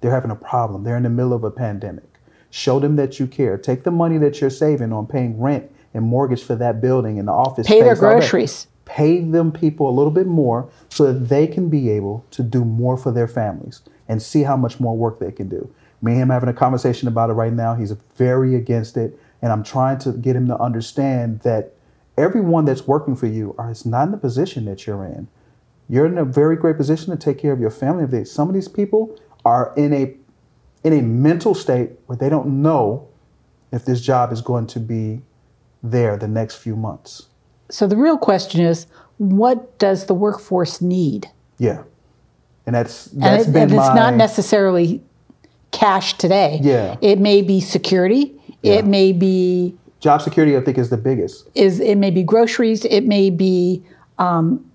They're 0.01 0.11
having 0.11 0.31
a 0.31 0.35
problem. 0.35 0.83
They're 0.83 0.97
in 0.97 1.03
the 1.03 1.09
middle 1.09 1.33
of 1.33 1.43
a 1.43 1.51
pandemic. 1.51 2.19
Show 2.51 2.79
them 2.79 2.97
that 2.97 3.19
you 3.19 3.25
care. 3.25 3.57
Take 3.57 3.83
the 3.83 3.91
money 3.91 4.19
that 4.19 4.39
you're 4.39 4.51
saving 4.51 4.93
on 4.93 5.07
paying 5.07 5.41
rent 5.41 5.71
and 5.93 6.03
mortgage 6.05 6.43
for 6.43 6.55
that 6.55 6.81
building 6.81 7.19
and 7.19 7.27
the 7.27 7.31
office. 7.31 7.67
Pay 7.67 7.81
their 7.81 7.95
space, 7.95 8.03
all 8.03 8.09
that. 8.11 8.19
groceries. 8.19 8.67
Pay 8.85 9.21
them 9.21 9.51
people 9.51 9.89
a 9.89 9.91
little 9.91 10.11
bit 10.11 10.27
more 10.27 10.69
so 10.89 11.11
that 11.11 11.29
they 11.29 11.45
can 11.45 11.69
be 11.69 11.89
able 11.89 12.25
to 12.31 12.43
do 12.43 12.65
more 12.65 12.97
for 12.97 13.11
their 13.11 13.27
families 13.27 13.81
and 14.07 14.21
see 14.21 14.43
how 14.43 14.57
much 14.57 14.79
more 14.79 14.97
work 14.97 15.19
they 15.19 15.31
can 15.31 15.47
do. 15.47 15.71
Me 16.01 16.13
and 16.13 16.21
him 16.21 16.29
having 16.29 16.49
a 16.49 16.53
conversation 16.53 17.07
about 17.07 17.29
it 17.29 17.33
right 17.33 17.53
now. 17.53 17.75
He's 17.75 17.91
very 18.15 18.55
against 18.55 18.97
it, 18.97 19.19
and 19.41 19.51
I'm 19.51 19.63
trying 19.63 19.99
to 19.99 20.13
get 20.13 20.35
him 20.35 20.47
to 20.47 20.57
understand 20.57 21.41
that 21.41 21.73
everyone 22.17 22.65
that's 22.65 22.87
working 22.87 23.15
for 23.15 23.27
you 23.27 23.55
is 23.69 23.85
not 23.85 24.05
in 24.05 24.11
the 24.11 24.17
position 24.17 24.65
that 24.65 24.87
you're 24.87 25.05
in 25.05 25.27
you're 25.89 26.05
in 26.05 26.17
a 26.19 26.23
very 26.23 26.55
great 26.55 26.77
position 26.77 27.11
to 27.11 27.17
take 27.17 27.39
care 27.39 27.51
of 27.51 27.59
your 27.59 27.71
family. 27.71 28.23
Some 28.23 28.47
of 28.47 28.53
these 28.53 28.67
people 28.67 29.19
are 29.43 29.73
in 29.75 29.91
a 29.91 30.15
in 30.83 30.93
a 30.93 31.01
mental 31.01 31.53
state 31.53 31.91
where 32.05 32.17
they 32.17 32.29
don't 32.29 32.61
know 32.61 33.07
if 33.73 33.83
this 33.83 33.99
job 33.99 34.31
is 34.31 34.39
going 34.39 34.67
to 34.67 34.79
be 34.79 35.21
there 35.83 36.17
the 36.17 36.27
next 36.27 36.55
few 36.57 36.75
months. 36.75 37.27
So 37.69 37.87
the 37.87 37.95
real 37.97 38.17
question 38.17 38.61
is 38.61 38.87
what 39.17 39.77
does 39.79 40.05
the 40.05 40.13
workforce 40.13 40.81
need? 40.81 41.29
Yeah, 41.57 41.83
and 42.65 42.75
that's 42.75 43.07
And, 43.13 43.21
that's 43.21 43.47
it- 43.47 43.53
been 43.53 43.63
and 43.63 43.71
it's 43.71 43.77
my 43.77 43.93
not 43.95 44.15
necessarily 44.15 45.01
cash 45.71 46.17
today. 46.17 46.59
Yeah. 46.63 46.95
It 47.01 47.19
may 47.19 47.41
be 47.41 47.61
security. 47.61 48.33
Yeah. 48.63 48.75
It 48.75 48.85
may 48.85 49.11
be 49.11 49.75
job 49.99 50.21
security. 50.21 50.55
I 50.57 50.61
think 50.61 50.77
is 50.77 50.89
the 50.89 50.97
biggest. 50.97 51.47
is 51.55 51.79
it 51.79 51.95
may 51.97 52.09
be 52.11 52.23
groceries. 52.23 52.85
It 52.85 53.05
may 53.05 53.29
be 53.29 53.83
um, 54.17 54.65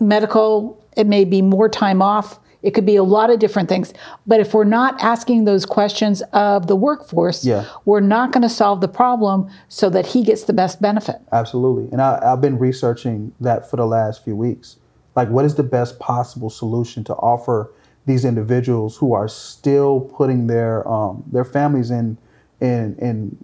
medical. 0.00 0.78
It 0.96 1.06
may 1.06 1.24
be 1.24 1.40
more 1.42 1.68
time 1.68 2.02
off. 2.02 2.38
It 2.62 2.72
could 2.72 2.86
be 2.86 2.96
a 2.96 3.02
lot 3.02 3.30
of 3.30 3.38
different 3.38 3.68
things. 3.68 3.92
But 4.26 4.40
if 4.40 4.54
we're 4.54 4.64
not 4.64 5.00
asking 5.02 5.44
those 5.44 5.66
questions 5.66 6.22
of 6.32 6.66
the 6.68 6.76
workforce, 6.76 7.44
Yeah. 7.44 7.64
we're 7.84 8.00
not 8.00 8.32
going 8.32 8.42
to 8.42 8.48
solve 8.48 8.80
the 8.80 8.88
problem 8.88 9.48
so 9.68 9.90
that 9.90 10.06
he 10.06 10.22
gets 10.22 10.44
the 10.44 10.52
best 10.52 10.80
benefit. 10.80 11.16
Absolutely. 11.32 11.88
And 11.92 12.00
I, 12.00 12.20
I've 12.22 12.40
been 12.40 12.58
researching 12.58 13.32
that 13.40 13.68
for 13.68 13.76
the 13.76 13.86
last 13.86 14.22
few 14.24 14.36
weeks. 14.36 14.76
Like, 15.16 15.28
what 15.28 15.44
is 15.44 15.56
the 15.56 15.62
best 15.64 15.98
possible 15.98 16.50
solution 16.50 17.04
to 17.04 17.14
offer 17.14 17.70
these 18.06 18.24
individuals 18.24 18.96
who 18.96 19.12
are 19.12 19.28
still 19.28 20.00
putting 20.00 20.46
their 20.48 20.86
um, 20.88 21.22
their 21.30 21.44
families 21.44 21.90
in 21.90 22.16
in 22.60 22.96
in 22.98 23.36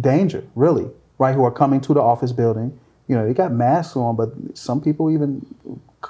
danger, 0.00 0.44
really, 0.54 0.88
right? 1.18 1.34
Who 1.34 1.44
are 1.44 1.50
coming 1.52 1.80
to 1.82 1.94
the 1.94 2.00
office 2.00 2.32
building. 2.32 2.78
You 3.06 3.16
know, 3.16 3.26
they 3.26 3.34
got 3.34 3.52
masks 3.52 3.96
on, 3.96 4.16
but 4.16 4.30
some 4.54 4.80
people 4.80 5.10
even 5.10 5.44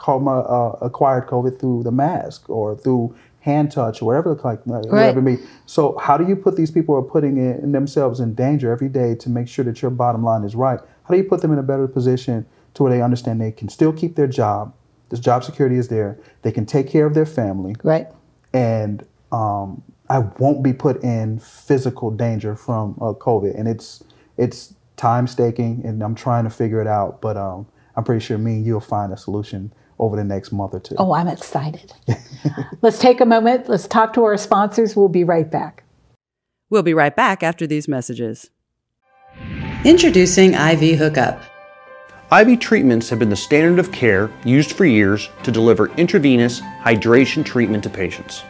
uh, 0.08 0.76
acquired 0.80 1.26
COVID 1.26 1.58
through 1.60 1.82
the 1.82 1.92
mask 1.92 2.48
or 2.50 2.76
through 2.76 3.14
hand 3.40 3.70
touch 3.70 4.00
or 4.00 4.06
whatever 4.06 4.34
like 4.42 4.64
whatever 4.66 5.18
it 5.18 5.22
may. 5.22 5.38
So 5.66 5.98
how 5.98 6.16
do 6.16 6.26
you 6.26 6.34
put 6.34 6.56
these 6.56 6.70
people 6.70 6.94
who 6.94 7.00
are 7.00 7.10
putting 7.10 7.36
in, 7.36 7.72
themselves 7.72 8.18
in 8.20 8.34
danger 8.34 8.72
every 8.72 8.88
day 8.88 9.14
to 9.16 9.28
make 9.28 9.48
sure 9.48 9.64
that 9.66 9.82
your 9.82 9.90
bottom 9.90 10.24
line 10.24 10.44
is 10.44 10.54
right? 10.54 10.80
How 11.04 11.12
do 11.12 11.18
you 11.18 11.24
put 11.24 11.42
them 11.42 11.52
in 11.52 11.58
a 11.58 11.62
better 11.62 11.86
position 11.86 12.46
to 12.74 12.82
where 12.82 12.90
they 12.92 13.02
understand 13.02 13.40
they 13.40 13.52
can 13.52 13.68
still 13.68 13.92
keep 13.92 14.16
their 14.16 14.26
job? 14.26 14.74
This 15.10 15.20
job 15.20 15.44
security 15.44 15.76
is 15.76 15.88
there. 15.88 16.18
They 16.42 16.50
can 16.50 16.64
take 16.64 16.88
care 16.88 17.04
of 17.06 17.12
their 17.14 17.26
family, 17.26 17.76
Right. 17.84 18.08
and 18.54 19.06
um, 19.30 19.82
I 20.08 20.20
won't 20.38 20.62
be 20.62 20.72
put 20.72 21.02
in 21.04 21.38
physical 21.38 22.10
danger 22.10 22.56
from 22.56 22.94
uh, 23.00 23.12
COVID. 23.12 23.58
And 23.58 23.68
it's 23.68 24.02
it's 24.38 24.74
time 24.96 25.26
staking, 25.26 25.82
and 25.84 26.02
I'm 26.02 26.14
trying 26.14 26.44
to 26.44 26.50
figure 26.50 26.80
it 26.80 26.86
out. 26.86 27.20
But 27.20 27.36
um, 27.36 27.66
I'm 27.96 28.04
pretty 28.04 28.24
sure 28.24 28.38
me 28.38 28.54
and 28.56 28.66
you'll 28.66 28.80
find 28.80 29.12
a 29.12 29.16
solution 29.16 29.72
over 29.98 30.16
the 30.16 30.24
next 30.24 30.52
month 30.52 30.74
or 30.74 30.80
two. 30.80 30.94
Oh, 30.98 31.12
I'm 31.12 31.28
excited. 31.28 31.92
Let's 32.82 32.98
take 32.98 33.20
a 33.20 33.26
moment. 33.26 33.68
Let's 33.68 33.86
talk 33.86 34.12
to 34.14 34.24
our 34.24 34.36
sponsors. 34.36 34.96
We'll 34.96 35.08
be 35.08 35.24
right 35.24 35.50
back. 35.50 35.84
We'll 36.70 36.82
be 36.82 36.94
right 36.94 37.14
back 37.14 37.42
after 37.42 37.66
these 37.66 37.88
messages. 37.88 38.50
Introducing 39.84 40.54
IV 40.54 40.98
Hookup. 40.98 41.40
IV 42.32 42.58
treatments 42.58 43.08
have 43.10 43.18
been 43.18 43.28
the 43.28 43.36
standard 43.36 43.78
of 43.78 43.92
care 43.92 44.30
used 44.44 44.72
for 44.72 44.86
years 44.86 45.28
to 45.42 45.52
deliver 45.52 45.88
intravenous 45.96 46.60
hydration 46.82 47.44
treatment 47.44 47.84
to 47.84 47.90
patients. 47.90 48.42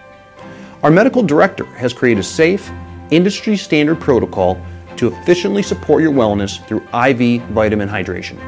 Our 0.82 0.90
medical 0.90 1.22
director 1.22 1.64
has 1.64 1.92
created 1.92 2.20
a 2.20 2.24
safe, 2.24 2.70
industry 3.10 3.56
standard 3.56 4.00
protocol 4.00 4.60
to 4.96 5.08
efficiently 5.08 5.62
support 5.62 6.02
your 6.02 6.12
wellness 6.12 6.64
through 6.66 6.82
IV 6.94 7.42
vitamin 7.50 7.88
hydration, 7.88 8.38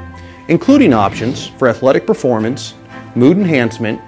including 0.48 0.92
options 0.92 1.48
for 1.48 1.68
athletic 1.68 2.06
performance, 2.06 2.74
mood 3.16 3.38
enhancement, 3.38 4.00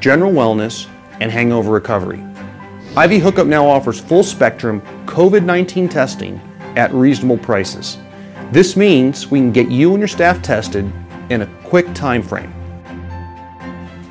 general 0.00 0.32
wellness, 0.32 0.88
and 1.20 1.30
hangover 1.30 1.72
recovery. 1.72 2.24
IV 2.96 3.22
Hookup 3.22 3.46
now 3.46 3.66
offers 3.66 3.98
full 3.98 4.22
spectrum 4.22 4.80
COVID 5.06 5.44
19 5.44 5.88
testing 5.88 6.40
at 6.76 6.92
reasonable 6.94 7.38
prices. 7.38 7.98
This 8.52 8.76
means 8.76 9.30
we 9.30 9.40
can 9.40 9.50
get 9.50 9.70
you 9.70 9.90
and 9.92 9.98
your 9.98 10.08
staff 10.08 10.42
tested 10.42 10.90
in 11.30 11.42
a 11.42 11.46
quick 11.64 11.92
time 11.94 12.22
frame. 12.22 12.52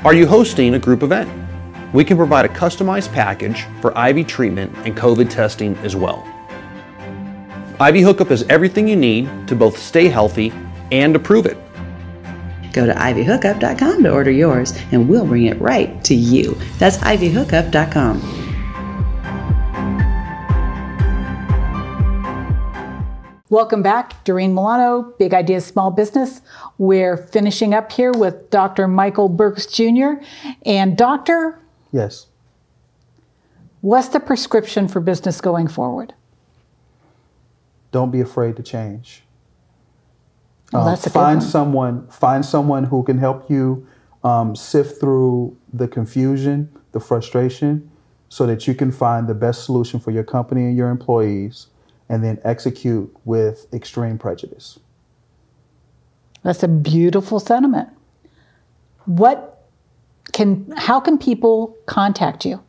Are 0.04 0.14
you 0.14 0.26
hosting 0.26 0.74
a 0.74 0.80
group 0.80 1.04
event? 1.04 1.30
We 1.94 2.04
can 2.04 2.18
provide 2.18 2.46
a 2.46 2.50
customized 2.50 3.14
package 3.14 3.66
for 3.82 3.92
IV 3.98 4.28
treatment 4.28 4.76
and 4.86 4.98
COVID 4.98 5.30
testing 5.30 5.78
as 5.78 5.96
well. 5.96 6.28
IV 7.80 8.04
Hookup 8.04 8.32
is 8.32 8.44
everything 8.44 8.88
you 8.88 8.96
need 8.96 9.30
to 9.48 9.56
both 9.56 9.78
stay 9.78 10.08
healthy 10.08 10.52
and 10.92 11.14
to 11.14 11.20
prove 11.20 11.46
it. 11.46 11.58
Go 12.74 12.86
to 12.86 12.94
ivhookup.com 12.94 14.04
to 14.04 14.12
order 14.12 14.32
yours, 14.32 14.74
and 14.92 15.08
we'll 15.10 15.26
bring 15.26 15.46
it 15.46 15.60
right 15.60 16.04
to 16.06 16.16
you. 16.16 16.58
That's 16.80 16.98
ivhookup.com. 16.98 18.22
Welcome 23.50 23.84
back, 23.84 24.24
Doreen 24.24 24.54
Milano, 24.54 25.14
Big 25.20 25.34
Ideas 25.34 25.66
Small 25.66 25.92
Business. 25.92 26.40
We're 26.78 27.18
finishing 27.18 27.74
up 27.74 27.92
here 27.92 28.14
with 28.14 28.50
Dr. 28.50 28.88
Michael 28.88 29.28
Burks 29.28 29.66
Jr. 29.66 30.14
And, 30.66 30.96
Doctor, 30.98 31.60
Yes. 31.92 32.28
what's 33.82 34.08
the 34.08 34.22
prescription 34.22 34.88
for 34.88 35.02
business 35.02 35.42
going 35.42 35.68
forward? 35.68 36.14
Don't 37.92 38.10
be 38.10 38.22
afraid 38.22 38.56
to 38.56 38.64
change. 38.64 39.24
Well, 40.72 40.88
Uh, 40.88 40.94
a 40.94 40.96
good 40.96 41.14
find 41.14 41.40
one. 41.40 41.48
someone 41.50 42.08
find 42.08 42.46
someone 42.46 42.86
who 42.86 43.04
can 43.04 43.18
help 43.18 43.50
you 43.50 43.86
um, 44.24 44.56
sift 44.56 45.00
through 45.00 45.56
the 45.74 45.88
confusion 45.88 46.70
the 46.92 47.00
frustration 47.00 47.90
so 48.30 48.46
that 48.46 48.68
you 48.68 48.74
can 48.74 48.92
find 48.92 49.28
the 49.28 49.34
best 49.34 49.66
solution 49.66 50.00
for 50.00 50.12
your 50.12 50.24
company 50.24 50.66
and 50.66 50.78
your 50.78 50.90
employees 50.90 51.68
and 52.10 52.24
then 52.24 52.40
execute 52.44 53.14
with 53.26 53.68
extreme 53.74 54.18
prejudice. 54.18 54.80
That's 56.44 56.64
a 56.64 56.68
beautiful 56.68 57.40
sentiment. 57.40 57.90
What 59.06 59.66
can 60.34 60.72
how 60.78 61.00
can 61.00 61.18
people 61.18 61.76
contact 61.86 62.46
you? 62.46 62.62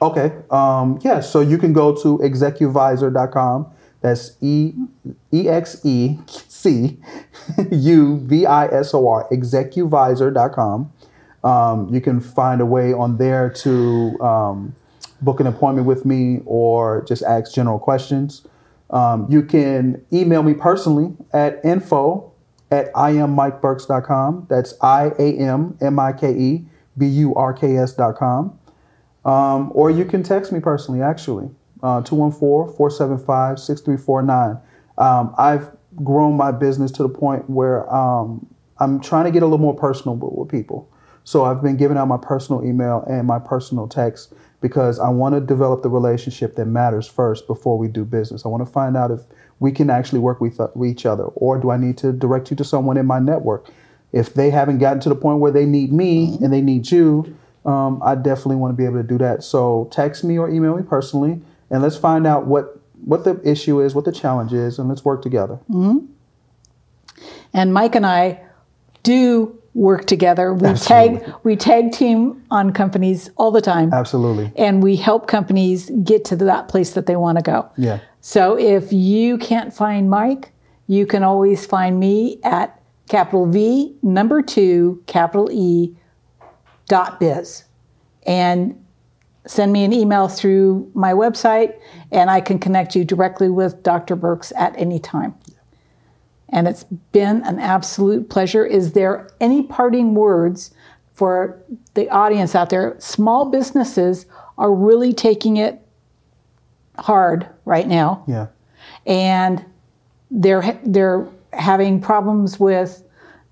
Okay. 0.00 0.32
Um, 0.50 0.98
yeah. 1.02 1.20
So 1.20 1.40
you 1.40 1.58
can 1.58 1.72
go 1.72 1.94
to 2.02 2.18
execuvisor.com. 2.18 3.66
That's 4.00 4.36
E 4.40 4.74
E 5.32 5.48
X 5.48 5.84
E 5.84 6.18
C 6.26 6.98
U 7.70 8.18
V 8.18 8.46
I 8.46 8.66
S 8.66 8.94
O 8.94 9.08
R, 9.08 9.28
execuvisor.com. 9.30 10.92
Um, 11.44 11.94
you 11.94 12.00
can 12.00 12.20
find 12.20 12.60
a 12.60 12.66
way 12.66 12.92
on 12.92 13.16
there 13.16 13.48
to 13.50 14.20
um, 14.20 14.74
book 15.20 15.40
an 15.40 15.46
appointment 15.46 15.86
with 15.86 16.04
me 16.04 16.40
or 16.44 17.04
just 17.06 17.22
ask 17.22 17.52
general 17.52 17.78
questions. 17.78 18.46
Um, 18.90 19.26
you 19.28 19.42
can 19.42 20.04
email 20.12 20.42
me 20.42 20.54
personally 20.54 21.14
at 21.32 21.64
info 21.64 22.32
at 22.70 22.92
iammikeburks.com. 22.92 24.46
That's 24.48 24.74
I 24.80 25.12
A 25.18 25.38
M 25.38 25.76
M 25.80 25.98
I 25.98 26.12
K 26.12 26.32
E 26.32 26.64
B 26.96 27.06
U 27.06 27.34
R 27.34 27.52
K 27.52 27.76
S.com. 27.76 28.58
Um, 29.24 29.72
or 29.74 29.90
you 29.90 30.04
can 30.04 30.22
text 30.22 30.52
me 30.52 30.60
personally, 30.60 31.02
actually, 31.02 31.50
214 31.80 32.76
475 32.76 33.58
6349. 33.58 34.58
Um, 34.98 35.34
I've 35.38 35.70
grown 36.02 36.36
my 36.36 36.50
business 36.52 36.90
to 36.92 37.02
the 37.02 37.08
point 37.08 37.48
where 37.48 37.92
um, 37.92 38.46
I'm 38.78 39.00
trying 39.00 39.24
to 39.24 39.30
get 39.30 39.42
a 39.42 39.46
little 39.46 39.58
more 39.58 39.74
personal 39.74 40.16
with 40.16 40.48
people. 40.48 40.90
So 41.24 41.44
I've 41.44 41.62
been 41.62 41.76
giving 41.76 41.96
out 41.96 42.08
my 42.08 42.16
personal 42.16 42.64
email 42.64 43.04
and 43.08 43.26
my 43.26 43.38
personal 43.38 43.86
text 43.86 44.32
because 44.60 44.98
I 44.98 45.08
want 45.08 45.34
to 45.34 45.40
develop 45.40 45.82
the 45.82 45.90
relationship 45.90 46.56
that 46.56 46.66
matters 46.66 47.06
first 47.06 47.46
before 47.46 47.78
we 47.78 47.86
do 47.86 48.04
business. 48.04 48.44
I 48.44 48.48
want 48.48 48.66
to 48.66 48.72
find 48.72 48.96
out 48.96 49.10
if 49.10 49.20
we 49.60 49.70
can 49.70 49.90
actually 49.90 50.20
work 50.20 50.40
with, 50.40 50.58
uh, 50.58 50.68
with 50.74 50.90
each 50.90 51.06
other, 51.06 51.24
or 51.24 51.58
do 51.58 51.70
I 51.70 51.76
need 51.76 51.98
to 51.98 52.12
direct 52.12 52.50
you 52.50 52.56
to 52.56 52.64
someone 52.64 52.96
in 52.96 53.06
my 53.06 53.18
network? 53.18 53.70
If 54.12 54.34
they 54.34 54.50
haven't 54.50 54.78
gotten 54.78 55.00
to 55.00 55.08
the 55.08 55.14
point 55.14 55.40
where 55.40 55.52
they 55.52 55.66
need 55.66 55.92
me 55.92 56.38
and 56.42 56.52
they 56.52 56.62
need 56.62 56.90
you, 56.90 57.36
um, 57.64 58.00
I 58.02 58.14
definitely 58.14 58.56
want 58.56 58.72
to 58.72 58.76
be 58.76 58.84
able 58.84 58.96
to 58.96 59.06
do 59.06 59.18
that. 59.18 59.44
So 59.44 59.88
text 59.92 60.24
me 60.24 60.38
or 60.38 60.48
email 60.48 60.76
me 60.76 60.82
personally, 60.82 61.42
and 61.70 61.82
let's 61.82 61.96
find 61.96 62.26
out 62.26 62.46
what 62.46 62.80
what 63.04 63.24
the 63.24 63.40
issue 63.44 63.80
is, 63.80 63.94
what 63.94 64.04
the 64.04 64.12
challenge 64.12 64.52
is, 64.52 64.78
and 64.78 64.88
let's 64.88 65.04
work 65.04 65.22
together. 65.22 65.58
Mm-hmm. 65.70 66.06
And 67.52 67.72
Mike 67.72 67.94
and 67.94 68.04
I 68.04 68.42
do 69.02 69.58
work 69.74 70.06
together. 70.06 70.52
We 70.52 70.68
Absolutely. 70.68 71.20
tag 71.20 71.34
we 71.44 71.56
tag 71.56 71.92
team 71.92 72.42
on 72.50 72.72
companies 72.72 73.30
all 73.36 73.50
the 73.50 73.60
time. 73.60 73.92
Absolutely. 73.92 74.52
And 74.56 74.82
we 74.82 74.96
help 74.96 75.28
companies 75.28 75.90
get 76.02 76.24
to 76.26 76.36
that 76.36 76.68
place 76.68 76.94
that 76.94 77.06
they 77.06 77.16
want 77.16 77.38
to 77.38 77.42
go. 77.42 77.70
Yeah. 77.76 78.00
So 78.20 78.58
if 78.58 78.92
you 78.92 79.38
can't 79.38 79.72
find 79.72 80.10
Mike, 80.10 80.52
you 80.88 81.06
can 81.06 81.22
always 81.22 81.64
find 81.64 82.00
me 82.00 82.40
at 82.42 82.80
capital 83.08 83.46
V 83.46 83.94
number 84.02 84.42
two 84.42 85.02
capital 85.06 85.48
E 85.50 85.96
dot 86.88 87.20
biz. 87.20 87.64
And 88.26 88.84
send 89.48 89.72
me 89.72 89.82
an 89.82 89.92
email 89.92 90.28
through 90.28 90.90
my 90.94 91.12
website 91.12 91.74
and 92.12 92.30
I 92.30 92.40
can 92.40 92.58
connect 92.58 92.94
you 92.94 93.04
directly 93.04 93.48
with 93.48 93.82
Dr. 93.82 94.14
Burks 94.14 94.52
at 94.56 94.78
any 94.78 94.98
time. 94.98 95.34
And 96.50 96.68
it's 96.68 96.84
been 97.12 97.42
an 97.44 97.58
absolute 97.58 98.28
pleasure. 98.28 98.64
Is 98.64 98.92
there 98.92 99.30
any 99.40 99.62
parting 99.62 100.14
words 100.14 100.70
for 101.14 101.58
the 101.94 102.08
audience 102.10 102.54
out 102.54 102.68
there? 102.70 102.94
Small 102.98 103.46
businesses 103.50 104.26
are 104.58 104.72
really 104.72 105.12
taking 105.14 105.56
it 105.56 105.80
hard 106.98 107.46
right 107.64 107.86
now 107.88 108.24
Yeah. 108.26 108.48
and 109.06 109.64
they're 110.30 110.78
they're 110.84 111.26
having 111.52 112.00
problems 112.00 112.58
with 112.60 113.02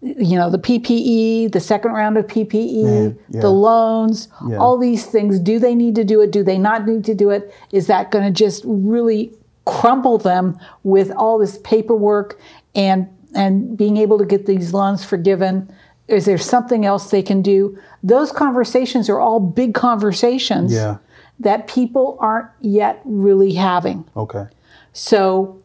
you 0.07 0.37
know 0.37 0.51
the 0.51 0.59
PPP, 0.59 1.51
the 1.51 1.61
second 1.61 1.93
round 1.93 2.17
of 2.17 2.27
PPP, 2.27 3.17
yeah. 3.29 3.41
the 3.41 3.51
loans, 3.51 4.29
Yeah. 4.49 4.59
all 4.59 4.79
these 4.79 5.05
things. 5.07 5.39
Do 5.41 5.59
they 5.59 5.75
need 5.75 5.95
to 5.97 6.05
do 6.05 6.21
it? 6.21 6.31
Do 6.31 6.43
they 6.43 6.59
not 6.59 6.87
need 6.87 7.05
to 7.07 7.15
do 7.15 7.31
it? 7.31 7.53
Is 7.73 7.87
that 7.89 8.11
going 8.11 8.25
to 8.25 8.31
just 8.31 8.63
really 8.67 9.33
crumple 9.65 10.17
them 10.19 10.57
with 10.85 11.11
all 11.13 11.39
this 11.39 11.59
paperwork 11.65 12.39
and 12.75 13.09
and 13.35 13.77
being 13.77 13.97
able 13.97 14.19
to 14.19 14.25
get 14.25 14.47
these 14.47 14.73
loans 14.73 15.05
forgiven? 15.05 15.69
Is 16.09 16.25
there 16.25 16.39
something 16.39 16.87
else 16.87 17.11
they 17.11 17.23
can 17.23 17.43
do? 17.43 17.77
Those 18.03 18.31
conversations 18.31 19.09
are 19.11 19.19
all 19.19 19.41
big 19.41 19.75
conversations 19.75 20.73
Yeah. 20.73 20.99
that 21.41 21.67
people 21.67 22.17
aren't 22.21 22.47
yet 22.61 23.01
really 23.05 23.55
having. 23.55 24.05
Okay. 24.17 24.47
So 24.93 25.57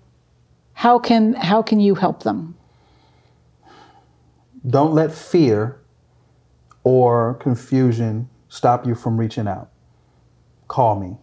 how 0.74 0.98
can 0.98 1.34
how 1.34 1.62
can 1.62 1.80
you 1.80 1.94
help 1.96 2.24
them? 2.24 2.56
Don't 4.68 4.94
let 4.94 5.12
fear 5.12 5.80
or 6.84 7.36
confusion 7.36 8.30
stop 8.50 8.86
you 8.86 8.96
from 8.96 9.18
reaching 9.18 9.48
out. 9.48 9.70
Call 10.68 11.00
me, 11.00 11.18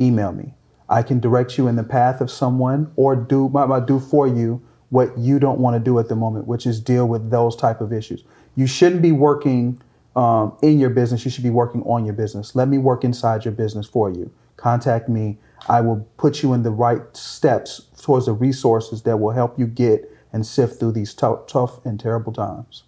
email 0.00 0.32
me. 0.32 0.54
I 0.88 1.02
can 1.02 1.20
direct 1.20 1.56
you 1.56 1.68
in 1.68 1.76
the 1.76 1.84
path 1.84 2.20
of 2.20 2.30
someone 2.30 2.92
or 2.96 3.14
do 3.14 3.48
might 3.48 3.86
do 3.86 4.00
for 4.00 4.26
you 4.26 4.60
what 4.90 5.16
you 5.16 5.38
don't 5.38 5.60
want 5.60 5.74
to 5.74 5.80
do 5.80 5.98
at 6.00 6.08
the 6.08 6.16
moment, 6.16 6.46
which 6.48 6.66
is 6.66 6.80
deal 6.80 7.06
with 7.06 7.30
those 7.30 7.54
type 7.54 7.80
of 7.80 7.92
issues. 7.92 8.24
You 8.56 8.66
shouldn't 8.66 9.00
be 9.00 9.12
working 9.12 9.80
um, 10.16 10.56
in 10.62 10.80
your 10.80 10.90
business. 10.90 11.24
You 11.24 11.30
should 11.30 11.44
be 11.44 11.50
working 11.50 11.82
on 11.84 12.04
your 12.04 12.14
business. 12.14 12.56
Let 12.56 12.68
me 12.68 12.76
work 12.76 13.04
inside 13.04 13.44
your 13.44 13.52
business 13.52 13.86
for 13.86 14.10
you. 14.10 14.32
Contact 14.56 15.08
me. 15.08 15.38
I 15.68 15.80
will 15.80 16.08
put 16.16 16.42
you 16.42 16.52
in 16.54 16.64
the 16.64 16.70
right 16.70 17.02
steps 17.16 17.86
towards 18.02 18.26
the 18.26 18.32
resources 18.32 19.02
that 19.02 19.18
will 19.18 19.30
help 19.30 19.58
you 19.58 19.66
get 19.66 20.09
and 20.32 20.46
sift 20.46 20.78
through 20.78 20.92
these 20.92 21.14
tough, 21.14 21.46
tough 21.46 21.84
and 21.84 21.98
terrible 21.98 22.32
times. 22.32 22.84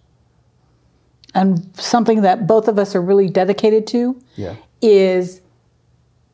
And 1.35 1.69
something 1.75 2.21
that 2.21 2.45
both 2.47 2.67
of 2.67 2.77
us 2.77 2.95
are 2.95 3.01
really 3.01 3.29
dedicated 3.29 3.87
to 3.87 4.15
Yeah. 4.35 4.55
is 4.81 5.41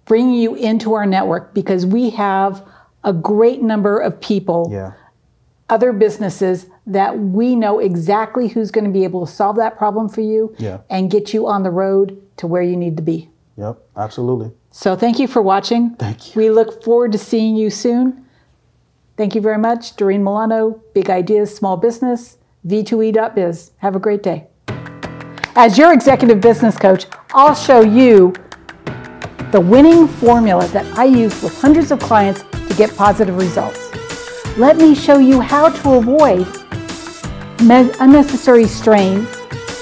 bringing 0.06 0.34
you 0.36 0.56
into 0.56 0.93
our 0.93 1.06
network 1.06 1.54
because 1.54 1.86
we 1.86 2.10
have 2.12 2.63
a 3.04 3.13
great 3.13 3.62
number 3.62 3.98
of 4.00 4.19
people, 4.19 4.67
Yeah. 4.72 4.91
other 5.69 5.93
businesses 5.93 6.65
that 6.86 7.17
we 7.19 7.56
know 7.56 7.80
exactly 7.80 8.48
who's 8.48 8.72
going 8.72 8.86
to 8.86 8.89
be 8.91 9.04
able 9.04 9.26
to 9.26 9.32
solve 9.32 9.56
that 9.58 9.78
problem 9.78 10.10
for 10.10 10.22
you 10.22 10.54
Yeah. 10.58 10.80
and 10.89 11.10
get 11.10 11.34
you 11.34 11.48
on 11.48 11.63
the 11.63 11.72
road 11.72 12.17
to 12.38 12.48
where 12.48 12.62
you 12.63 12.76
need 12.76 12.98
to 12.98 13.04
be. 13.04 13.30
Yep. 13.58 13.78
Absolutely. 13.95 14.52
So 14.72 14.95
thank 14.95 15.19
you 15.19 15.28
for 15.28 15.41
watching. 15.41 15.91
Thank 15.91 16.36
you. 16.36 16.39
We 16.41 16.50
look 16.50 16.84
forward 16.84 17.12
to 17.13 17.17
seeing 17.17 17.56
you 17.56 17.69
soon. 17.69 18.26
Thank 19.20 19.36
you 19.36 19.42
very 19.42 19.58
much. 19.58 19.98
Doreen 19.98 20.24
Milano, 20.24 20.82
Big 20.94 21.10
Ideas 21.10 21.54
Small 21.54 21.76
Business, 21.76 22.38
V2E.biz. 22.66 23.72
Have 23.80 23.94
a 23.94 24.00
great 24.00 24.24
day. 24.24 24.48
As 25.58 25.78
your 25.78 25.92
executive 25.92 26.40
business 26.40 26.78
coach, 26.78 27.06
I'll 27.34 27.54
show 27.54 27.82
you 27.82 28.34
the 29.52 29.60
winning 29.60 30.08
formula 30.08 30.70
that 30.70 30.86
I 30.98 31.04
use 31.04 31.44
with 31.44 31.60
hundreds 31.60 31.92
of 31.92 32.00
clients 32.00 32.44
to 32.44 32.74
get 32.78 32.96
positive 32.96 33.36
results. 33.36 33.92
Let 34.58 34.78
me 34.78 34.96
show 34.96 35.18
you 35.18 35.42
how 35.42 35.68
to 35.68 35.96
avoid 35.96 36.48
unnecessary 37.60 38.68
strain 38.68 39.28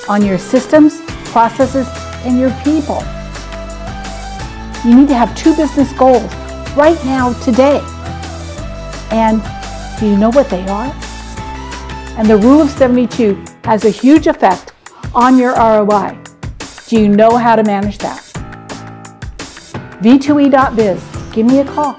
on 0.10 0.26
your 0.26 0.40
systems, 0.40 1.00
processes, 1.26 1.88
and 2.26 2.40
your 2.40 2.50
people. 2.64 3.04
You 4.84 4.96
need 4.98 5.10
to 5.10 5.16
have 5.16 5.38
two 5.38 5.56
business 5.56 5.94
goals 5.94 6.34
right 6.76 6.98
now, 7.06 7.34
today. 7.44 7.84
And 9.12 9.42
do 10.00 10.08
you 10.08 10.18
know 10.18 10.30
what 10.30 10.50
they 10.50 10.66
are? 10.68 10.94
And 12.18 12.28
the 12.28 12.38
rule 12.38 12.62
of 12.62 12.70
72 12.70 13.44
has 13.64 13.86
a 13.86 13.90
huge 13.90 14.28
effect 14.28 14.74
on 15.14 15.38
your 15.38 15.54
ROI. 15.54 16.18
Do 16.88 17.00
you 17.00 17.10
know 17.10 17.38
how 17.38 17.56
to 17.56 17.64
manage 17.64 17.98
that? 18.00 18.24
V2E.biz. 20.02 21.34
Give 21.34 21.46
me 21.46 21.60
a 21.60 21.66
call. 21.66 21.98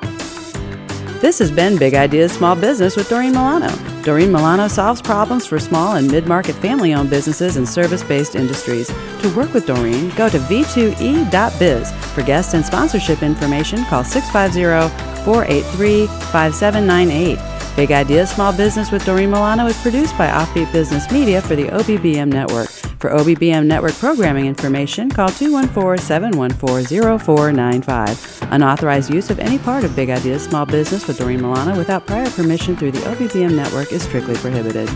This 1.20 1.40
has 1.40 1.50
been 1.50 1.76
Big 1.76 1.94
Ideas 1.94 2.32
Small 2.32 2.54
Business 2.54 2.96
with 2.96 3.08
Doreen 3.08 3.32
Milano. 3.32 3.68
Doreen 4.02 4.30
Milano 4.30 4.68
solves 4.68 5.02
problems 5.02 5.46
for 5.46 5.58
small 5.58 5.96
and 5.96 6.08
mid 6.08 6.28
market 6.28 6.54
family 6.54 6.94
owned 6.94 7.10
businesses 7.10 7.56
and 7.56 7.68
service 7.68 8.04
based 8.04 8.36
industries. 8.36 8.86
To 8.86 9.34
work 9.36 9.52
with 9.52 9.66
Doreen, 9.66 10.10
go 10.10 10.28
to 10.28 10.38
v2e.biz. 10.38 11.92
For 12.14 12.22
guest 12.22 12.54
and 12.54 12.64
sponsorship 12.64 13.22
information, 13.22 13.84
call 13.86 14.04
650 14.04 15.17
483 15.28 16.06
5798. 16.06 17.76
Big 17.76 17.92
Ideas 17.92 18.30
Small 18.30 18.50
Business 18.50 18.90
with 18.90 19.04
Doreen 19.04 19.30
Milano 19.30 19.66
is 19.66 19.76
produced 19.82 20.16
by 20.16 20.26
Offbeat 20.28 20.72
Business 20.72 21.12
Media 21.12 21.42
for 21.42 21.54
the 21.54 21.66
OBBM 21.66 22.28
Network. 22.28 22.70
For 22.98 23.10
OBBM 23.10 23.66
Network 23.66 23.92
programming 23.92 24.46
information, 24.46 25.10
call 25.10 25.28
214 25.28 26.02
714 26.02 27.18
0495. 27.18 28.48
Unauthorized 28.52 29.12
use 29.12 29.28
of 29.28 29.38
any 29.38 29.58
part 29.58 29.84
of 29.84 29.94
Big 29.94 30.08
Ideas 30.08 30.44
Small 30.44 30.64
Business 30.64 31.06
with 31.06 31.18
Doreen 31.18 31.42
Milano 31.42 31.76
without 31.76 32.06
prior 32.06 32.30
permission 32.30 32.74
through 32.74 32.92
the 32.92 33.00
OBBM 33.00 33.54
Network 33.54 33.92
is 33.92 34.02
strictly 34.02 34.34
prohibited. 34.36 34.88